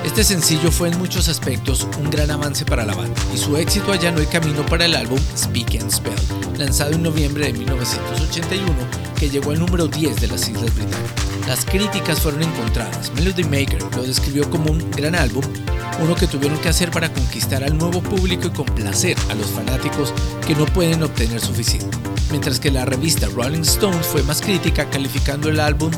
Este 0.05 0.23
sencillo 0.23 0.71
fue 0.71 0.89
en 0.89 0.99
muchos 0.99 1.29
aspectos 1.29 1.89
un 1.99 2.11
gran 2.11 2.31
avance 2.31 2.65
para 2.67 2.85
la 2.85 2.95
banda 2.95 3.21
y 3.35 3.39
su 3.39 3.57
éxito 3.57 3.91
allanó 3.91 4.21
el 4.21 4.29
camino 4.29 4.65
para 4.67 4.85
el 4.85 4.95
álbum 4.95 5.19
Speak 5.37 5.81
and 5.81 5.91
Spell, 5.91 6.15
lanzado 6.59 6.93
en 6.93 7.03
noviembre 7.03 7.47
de 7.47 7.55
1981, 7.55 8.71
que 9.19 9.31
llegó 9.31 9.51
al 9.53 9.59
número 9.59 9.89
10 9.89 10.21
de 10.21 10.29
las 10.29 10.47
Islas 10.47 10.75
Británicas. 10.75 11.47
Las 11.49 11.65
críticas 11.65 12.21
fueron 12.21 12.43
encontradas. 12.43 13.13
Melody 13.15 13.45
Maker 13.45 13.83
lo 13.97 14.03
describió 14.03 14.49
como 14.51 14.71
un 14.71 14.91
gran 14.91 15.15
álbum, 15.15 15.43
uno 16.01 16.15
que 16.15 16.27
tuvieron 16.27 16.59
que 16.59 16.69
hacer 16.69 16.91
para 16.91 17.13
conquistar 17.13 17.65
al 17.65 17.77
nuevo 17.77 18.03
público 18.03 18.49
y 18.49 18.51
complacer 18.51 19.17
a 19.31 19.35
los 19.35 19.47
fanáticos 19.47 20.13
que 20.47 20.55
no 20.55 20.67
pueden 20.67 21.03
obtener 21.03 21.41
suficiente. 21.41 21.97
Mientras 22.31 22.61
que 22.61 22.71
la 22.71 22.85
revista 22.85 23.27
Rolling 23.29 23.63
Stone 23.63 24.03
fue 24.03 24.23
más 24.23 24.43
crítica 24.43 24.89
calificando 24.91 25.49
el 25.49 25.61
álbum 25.61 25.91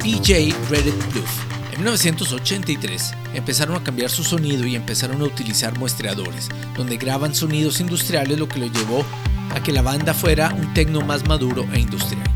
PJ 0.00 0.54
Reddit 0.68 1.12
Bluff. 1.12 1.61
En 1.72 1.78
1983 1.78 3.14
empezaron 3.34 3.76
a 3.76 3.82
cambiar 3.82 4.10
su 4.10 4.22
sonido 4.22 4.66
y 4.66 4.76
empezaron 4.76 5.22
a 5.22 5.24
utilizar 5.24 5.78
muestreadores, 5.78 6.50
donde 6.76 6.98
graban 6.98 7.34
sonidos 7.34 7.80
industriales 7.80 8.38
lo 8.38 8.46
que 8.46 8.60
lo 8.60 8.66
llevó 8.66 9.04
a 9.54 9.62
que 9.62 9.72
la 9.72 9.80
banda 9.80 10.12
fuera 10.12 10.54
un 10.54 10.74
tecno 10.74 11.00
más 11.00 11.26
maduro 11.26 11.66
e 11.72 11.80
industrial. 11.80 12.28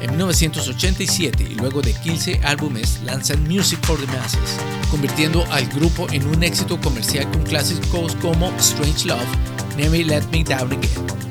En 0.00 0.12
1987 0.12 1.46
y 1.50 1.54
luego 1.56 1.82
de 1.82 1.92
15 1.92 2.40
álbumes 2.42 3.00
lanzan 3.04 3.42
Music 3.44 3.78
for 3.82 4.00
the 4.00 4.06
Masses, 4.06 4.56
convirtiendo 4.90 5.44
al 5.50 5.66
grupo 5.66 6.06
en 6.10 6.26
un 6.26 6.42
éxito 6.42 6.80
comercial 6.80 7.30
con 7.30 7.42
clásicos 7.42 8.14
como 8.16 8.50
Strange 8.58 9.08
Love, 9.08 9.76
Never 9.76 10.06
Let 10.06 10.22
Me 10.32 10.42
Down 10.42 10.72
Again. 10.72 11.29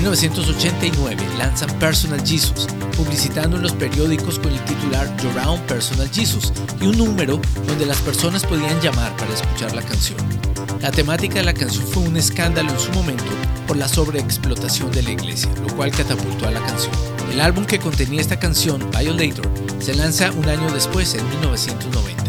En 0.00 0.04
1989 0.04 1.22
lanzan 1.36 1.78
Personal 1.78 2.26
Jesus, 2.26 2.66
publicitando 2.96 3.58
en 3.58 3.62
los 3.62 3.72
periódicos 3.72 4.38
con 4.38 4.50
el 4.50 4.64
titular 4.64 5.14
Your 5.18 5.38
Own 5.46 5.60
Personal 5.66 6.08
Jesus 6.10 6.54
y 6.80 6.86
un 6.86 6.96
número 6.96 7.38
donde 7.66 7.84
las 7.84 7.98
personas 7.98 8.42
podían 8.46 8.80
llamar 8.80 9.14
para 9.18 9.34
escuchar 9.34 9.74
la 9.74 9.82
canción. 9.82 10.16
La 10.80 10.90
temática 10.90 11.34
de 11.34 11.42
la 11.42 11.52
canción 11.52 11.86
fue 11.86 12.04
un 12.04 12.16
escándalo 12.16 12.70
en 12.70 12.80
su 12.80 12.90
momento 12.92 13.26
por 13.66 13.76
la 13.76 13.88
sobreexplotación 13.88 14.90
de 14.90 15.02
la 15.02 15.10
iglesia, 15.10 15.50
lo 15.66 15.76
cual 15.76 15.90
catapultó 15.90 16.48
a 16.48 16.52
la 16.52 16.64
canción. 16.64 16.94
El 17.30 17.38
álbum 17.42 17.66
que 17.66 17.78
contenía 17.78 18.22
esta 18.22 18.38
canción, 18.38 18.90
Violator, 18.90 19.46
se 19.80 19.94
lanza 19.94 20.32
un 20.32 20.48
año 20.48 20.72
después, 20.72 21.12
en 21.12 21.28
1990. 21.28 22.24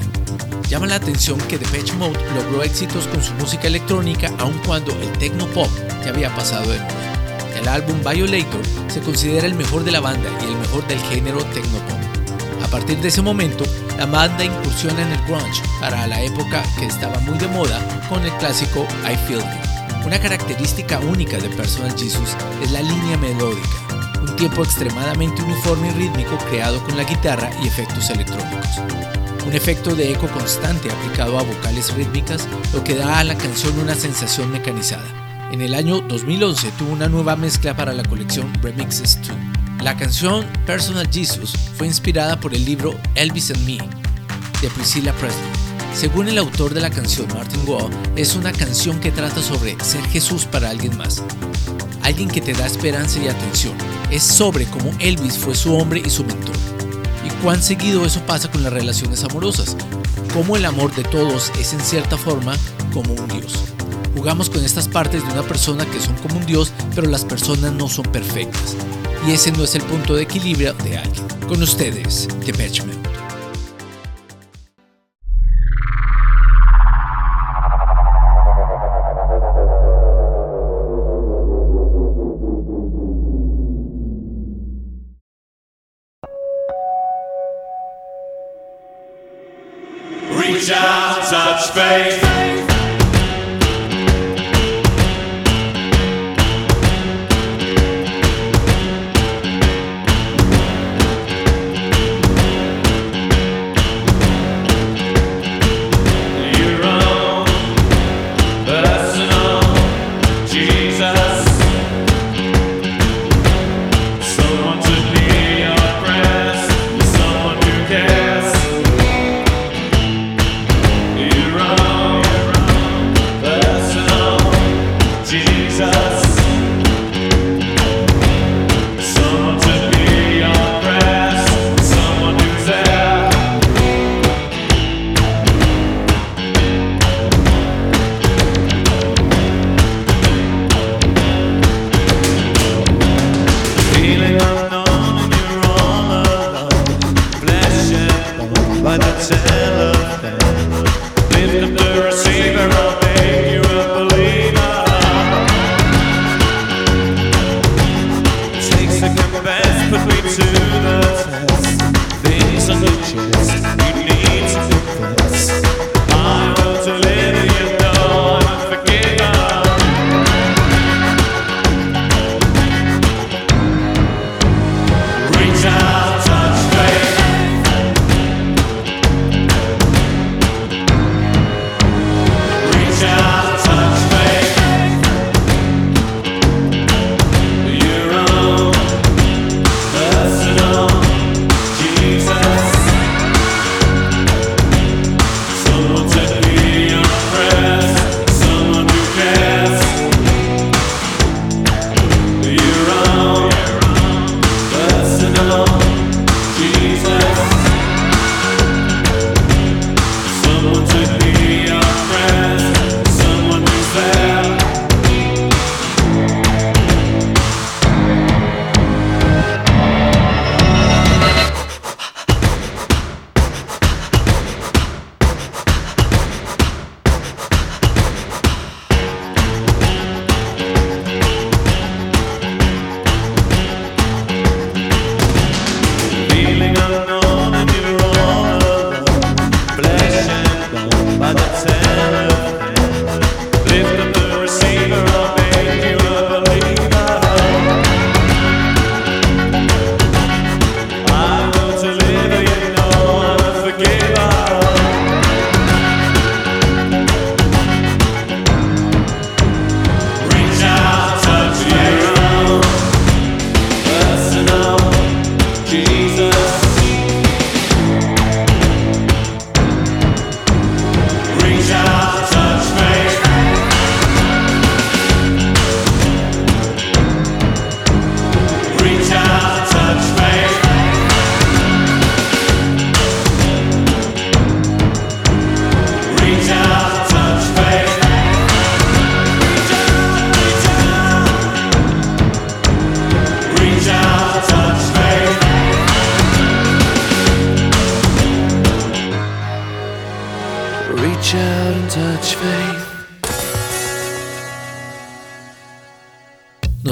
Llama 0.67 0.87
la 0.87 0.95
atención 0.95 1.39
que 1.47 1.57
Depeche 1.57 1.93
Mode 1.93 2.19
logró 2.35 2.63
éxitos 2.63 3.07
con 3.07 3.23
su 3.23 3.33
música 3.35 3.67
electrónica 3.67 4.29
aun 4.39 4.59
cuando 4.65 4.91
el 4.99 5.11
techno 5.13 5.47
pop 5.47 5.69
ya 6.03 6.09
había 6.09 6.35
pasado 6.35 6.69
de 6.69 6.77
moda. 6.77 7.10
El 7.55 7.67
álbum 7.67 7.99
Violator 8.03 8.61
se 8.87 9.01
considera 9.01 9.45
el 9.45 9.55
mejor 9.55 9.83
de 9.83 9.91
la 9.91 9.99
banda 9.99 10.29
y 10.41 10.45
el 10.45 10.57
mejor 10.57 10.85
del 10.87 10.99
género 10.99 11.43
techno 11.45 11.79
pop. 11.79 11.99
A 12.63 12.67
partir 12.67 12.99
de 12.99 13.09
ese 13.09 13.21
momento, 13.21 13.65
la 13.97 14.05
banda 14.05 14.43
incursiona 14.43 15.01
en 15.01 15.11
el 15.11 15.21
grunge 15.25 15.61
para 15.79 16.07
la 16.07 16.21
época 16.21 16.63
que 16.79 16.85
estaba 16.85 17.19
muy 17.19 17.37
de 17.37 17.47
moda 17.47 17.79
con 18.09 18.23
el 18.23 18.31
clásico 18.37 18.87
I 19.03 19.15
Feel 19.27 19.39
You. 19.39 20.05
Una 20.05 20.19
característica 20.19 20.99
única 20.99 21.37
de 21.37 21.49
Personal 21.49 21.91
Jesus 21.97 22.35
es 22.63 22.71
la 22.71 22.81
línea 22.81 23.17
melódica, 23.17 23.67
un 24.21 24.35
tiempo 24.35 24.63
extremadamente 24.63 25.43
uniforme 25.43 25.89
y 25.89 25.91
rítmico 25.91 26.37
creado 26.49 26.83
con 26.83 26.97
la 26.97 27.03
guitarra 27.03 27.49
y 27.61 27.67
efectos 27.67 28.09
electrónicos. 28.09 28.67
Un 29.45 29.53
efecto 29.53 29.95
de 29.95 30.11
eco 30.11 30.27
constante 30.27 30.91
aplicado 30.91 31.37
a 31.37 31.43
vocales 31.43 31.93
rítmicas, 31.93 32.47
lo 32.73 32.83
que 32.83 32.95
da 32.95 33.19
a 33.19 33.23
la 33.23 33.37
canción 33.37 33.77
una 33.79 33.95
sensación 33.95 34.51
mecanizada. 34.51 35.20
En 35.51 35.61
el 35.61 35.75
año 35.75 35.99
2011 35.99 36.71
tuvo 36.77 36.93
una 36.93 37.09
nueva 37.09 37.35
mezcla 37.35 37.75
para 37.75 37.91
la 37.91 38.03
colección 38.03 38.53
Remixes 38.61 39.19
2. 39.27 39.31
La 39.83 39.97
canción 39.97 40.45
Personal 40.65 41.09
Jesus 41.11 41.51
fue 41.75 41.87
inspirada 41.87 42.39
por 42.39 42.55
el 42.55 42.63
libro 42.63 42.97
Elvis 43.15 43.51
and 43.51 43.65
Me 43.65 43.77
de 44.61 44.69
Priscilla 44.69 45.11
Presley. 45.11 45.43
Según 45.93 46.29
el 46.29 46.37
autor 46.37 46.73
de 46.73 46.79
la 46.79 46.89
canción, 46.89 47.27
Martin 47.35 47.59
Wall, 47.67 47.91
es 48.15 48.33
una 48.37 48.53
canción 48.53 48.97
que 49.01 49.11
trata 49.11 49.41
sobre 49.41 49.77
ser 49.83 50.01
Jesús 50.05 50.45
para 50.45 50.69
alguien 50.69 50.95
más, 50.97 51.21
alguien 52.01 52.29
que 52.29 52.39
te 52.39 52.53
da 52.53 52.65
esperanza 52.65 53.19
y 53.19 53.27
atención. 53.27 53.73
Es 54.09 54.23
sobre 54.23 54.63
cómo 54.67 54.93
Elvis 54.99 55.37
fue 55.37 55.53
su 55.53 55.75
hombre 55.75 56.01
y 56.05 56.09
su 56.09 56.23
mentor. 56.23 56.55
Y 57.25 57.29
cuán 57.43 57.61
seguido 57.61 58.05
eso 58.05 58.21
pasa 58.25 58.49
con 58.49 58.63
las 58.63 58.71
relaciones 58.71 59.21
amorosas, 59.25 59.75
cómo 60.33 60.55
el 60.55 60.63
amor 60.63 60.95
de 60.95 61.03
todos 61.03 61.51
es 61.59 61.73
en 61.73 61.81
cierta 61.81 62.17
forma 62.17 62.55
como 62.93 63.11
un 63.15 63.27
Dios. 63.27 63.65
Jugamos 64.15 64.49
con 64.49 64.63
estas 64.63 64.87
partes 64.87 65.25
de 65.25 65.31
una 65.31 65.43
persona 65.43 65.85
que 65.85 65.99
son 65.99 66.15
como 66.17 66.37
un 66.37 66.45
Dios, 66.45 66.73
pero 66.93 67.07
las 67.07 67.25
personas 67.25 67.73
no 67.73 67.87
son 67.87 68.05
perfectas 68.11 68.75
y 69.27 69.31
ese 69.31 69.51
no 69.51 69.63
es 69.63 69.75
el 69.75 69.83
punto 69.83 70.15
de 70.15 70.23
equilibrio 70.23 70.73
de 70.73 70.97
alguien. 70.97 71.27
Con 71.47 71.61
ustedes, 71.61 72.27
The 72.45 72.53
Mode. 72.53 73.10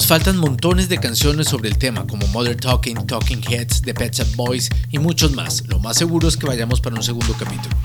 Faltan 0.10 0.38
montones 0.38 0.90
de 0.90 0.98
canciones 0.98 1.50
sobre 1.50 1.70
el 1.70 1.78
tema, 1.78 2.08
como 2.08 2.26
Mother 2.30 2.56
Talking, 2.56 3.06
Talking 3.06 3.44
Heads, 3.48 3.84
The 3.84 3.94
Pet 3.94 4.16
Shop 4.16 4.36
Boys 4.36 4.68
y 4.90 4.98
muchos 4.98 5.34
más. 5.34 5.64
Lo 5.68 5.78
más 5.78 5.98
seguro 5.98 6.28
es 6.28 6.36
que 6.36 6.48
vayamos 6.48 6.82
para 6.82 6.96
un 6.96 7.04
segundo 7.04 7.36
capítulo. 7.38 7.76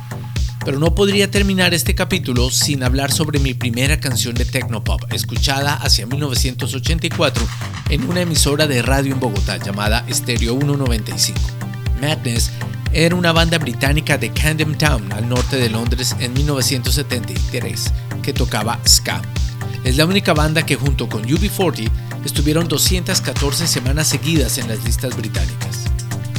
Pero 0.64 0.78
no 0.78 0.94
podría 0.94 1.30
terminar 1.30 1.74
este 1.74 1.94
capítulo 1.94 2.50
sin 2.50 2.82
hablar 2.82 3.12
sobre 3.12 3.40
mi 3.40 3.52
primera 3.52 4.00
canción 4.00 4.34
de 4.34 4.46
Tecnopop, 4.46 5.12
escuchada 5.12 5.74
hacia 5.74 6.06
1984 6.06 7.46
en 7.90 8.08
una 8.08 8.22
emisora 8.22 8.66
de 8.66 8.80
radio 8.80 9.12
en 9.12 9.20
Bogotá 9.20 9.58
llamada 9.58 10.06
Stereo 10.10 10.56
195. 10.58 11.38
Madness 12.00 12.50
era 12.94 13.16
una 13.16 13.32
banda 13.32 13.58
británica 13.58 14.16
de 14.16 14.32
Camden 14.32 14.78
Town, 14.78 15.12
al 15.12 15.28
norte 15.28 15.56
de 15.56 15.68
Londres, 15.68 16.16
en 16.20 16.32
1973, 16.32 17.92
que 18.22 18.32
tocaba 18.32 18.80
ska. 18.88 19.20
Es 19.84 19.98
la 19.98 20.06
única 20.06 20.32
banda 20.32 20.64
que 20.64 20.76
junto 20.76 21.06
con 21.10 21.24
UB40 21.24 21.90
estuvieron 22.24 22.68
214 22.68 23.66
semanas 23.66 24.08
seguidas 24.08 24.58
en 24.58 24.68
las 24.68 24.84
listas 24.84 25.16
británicas. 25.16 25.84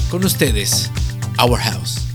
Con 0.09 0.23
ustedes, 0.23 0.91
Our 1.39 1.59
House. 1.59 2.14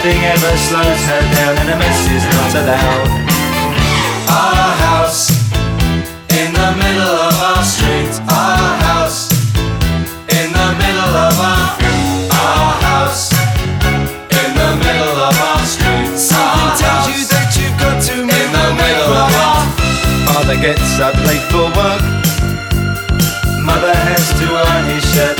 Nothing 0.00 0.24
ever 0.24 0.56
slows 0.56 1.02
her 1.12 1.20
down 1.36 1.58
and 1.60 1.68
a 1.68 1.76
mess 1.76 2.08
is 2.08 2.24
not 2.32 2.54
allowed. 2.56 3.04
Our 4.32 4.72
house 4.88 5.28
in 6.40 6.54
the 6.56 6.72
middle 6.72 7.16
of 7.28 7.36
our 7.36 7.62
street. 7.62 8.08
Our 8.24 8.80
house 8.80 9.28
in 10.40 10.48
the 10.56 10.68
middle 10.80 11.12
of 11.20 11.36
our 11.36 11.68
our 12.32 12.72
house 12.80 13.28
in 14.40 14.48
the 14.56 14.70
middle 14.80 15.20
of 15.20 15.36
our 15.36 15.64
street. 15.68 16.16
Something 16.16 16.80
tells 16.80 17.04
you 17.12 17.20
that 17.28 17.52
you've 17.60 17.76
got 17.76 18.00
to 18.00 18.24
move 18.24 18.32
in 18.32 18.52
the 18.56 18.68
middle 18.80 19.12
of 19.12 19.28
our 19.36 19.68
Father 20.32 20.56
gets 20.56 20.96
up 20.96 21.12
late 21.28 21.44
for 21.52 21.68
work. 21.76 22.00
Mother 23.60 23.92
has 23.92 24.32
to 24.40 24.48
iron 24.48 24.96
his 24.96 25.04
shirt. 25.12 25.39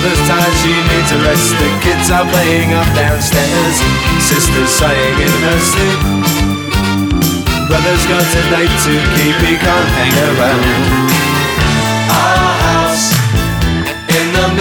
Mother's 0.00 0.28
tired, 0.28 0.56
she 0.64 0.72
needs 0.72 1.12
a 1.12 1.18
rest. 1.28 1.52
The 1.60 1.68
kids 1.84 2.08
are 2.08 2.24
playing 2.24 2.72
up 2.72 2.88
downstairs. 2.96 3.76
Sister's 4.16 4.72
sighing 4.72 5.18
in 5.20 5.34
her 5.44 5.60
sleep. 5.60 6.00
Brother's 7.68 8.04
got 8.08 8.24
a 8.24 8.42
date 8.48 8.76
to 8.88 8.94
keep, 9.12 9.36
he 9.44 9.60
can't 9.60 9.90
hang 10.00 10.16
around. 10.24 10.64
Our 12.16 12.48
house 12.64 13.12
in 14.08 14.24
the 14.32 14.59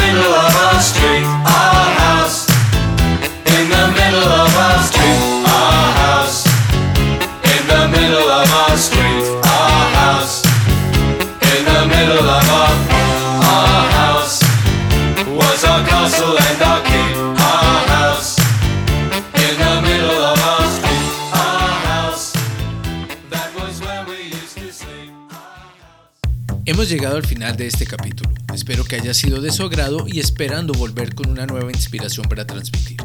final 27.29 27.55
de 27.55 27.67
este 27.67 27.85
capítulo. 27.85 28.31
Espero 28.55 28.83
que 28.83 28.95
haya 28.95 29.13
sido 29.13 29.39
de 29.39 29.51
su 29.51 29.61
agrado 29.61 30.07
y 30.07 30.19
esperando 30.19 30.73
volver 30.73 31.13
con 31.13 31.29
una 31.29 31.45
nueva 31.45 31.69
inspiración 31.71 32.27
para 32.27 32.47
transmitir. 32.47 32.97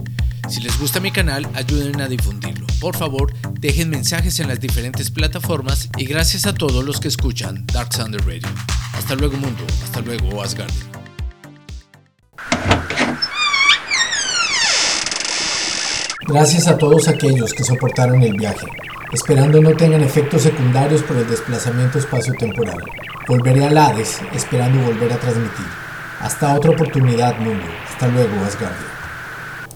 Si 0.48 0.62
les 0.62 0.78
gusta 0.78 0.98
mi 0.98 1.10
canal, 1.10 1.46
ayuden 1.54 2.00
a 2.00 2.08
difundirlo. 2.08 2.66
Por 2.80 2.96
favor, 2.96 3.34
dejen 3.60 3.90
mensajes 3.90 4.40
en 4.40 4.48
las 4.48 4.60
diferentes 4.60 5.10
plataformas 5.10 5.90
y 5.98 6.06
gracias 6.06 6.46
a 6.46 6.54
todos 6.54 6.82
los 6.82 7.00
que 7.00 7.08
escuchan 7.08 7.66
Dark 7.66 7.90
Thunder 7.90 8.24
Radio. 8.26 8.48
Hasta 8.94 9.14
luego 9.14 9.36
mundo, 9.36 9.62
hasta 9.82 10.00
luego 10.00 10.42
Asgard. 10.42 10.72
Gracias 16.26 16.66
a 16.66 16.78
todos 16.78 17.08
aquellos 17.08 17.52
que 17.52 17.62
soportaron 17.62 18.22
el 18.22 18.32
viaje, 18.38 18.66
esperando 19.14 19.62
no 19.62 19.72
tengan 19.76 20.02
efectos 20.02 20.42
secundarios 20.42 21.02
por 21.02 21.16
el 21.16 21.28
desplazamiento 21.28 21.98
espacio-temporal. 21.98 22.82
Volveré 23.28 23.64
al 23.64 23.78
Hades, 23.78 24.20
esperando 24.34 24.84
volver 24.84 25.12
a 25.12 25.20
transmitir. 25.20 25.66
Hasta 26.20 26.52
otra 26.54 26.72
oportunidad, 26.72 27.38
mundo. 27.38 27.64
Hasta 27.88 28.08
luego, 28.08 28.44
Asgardia. 28.44 28.93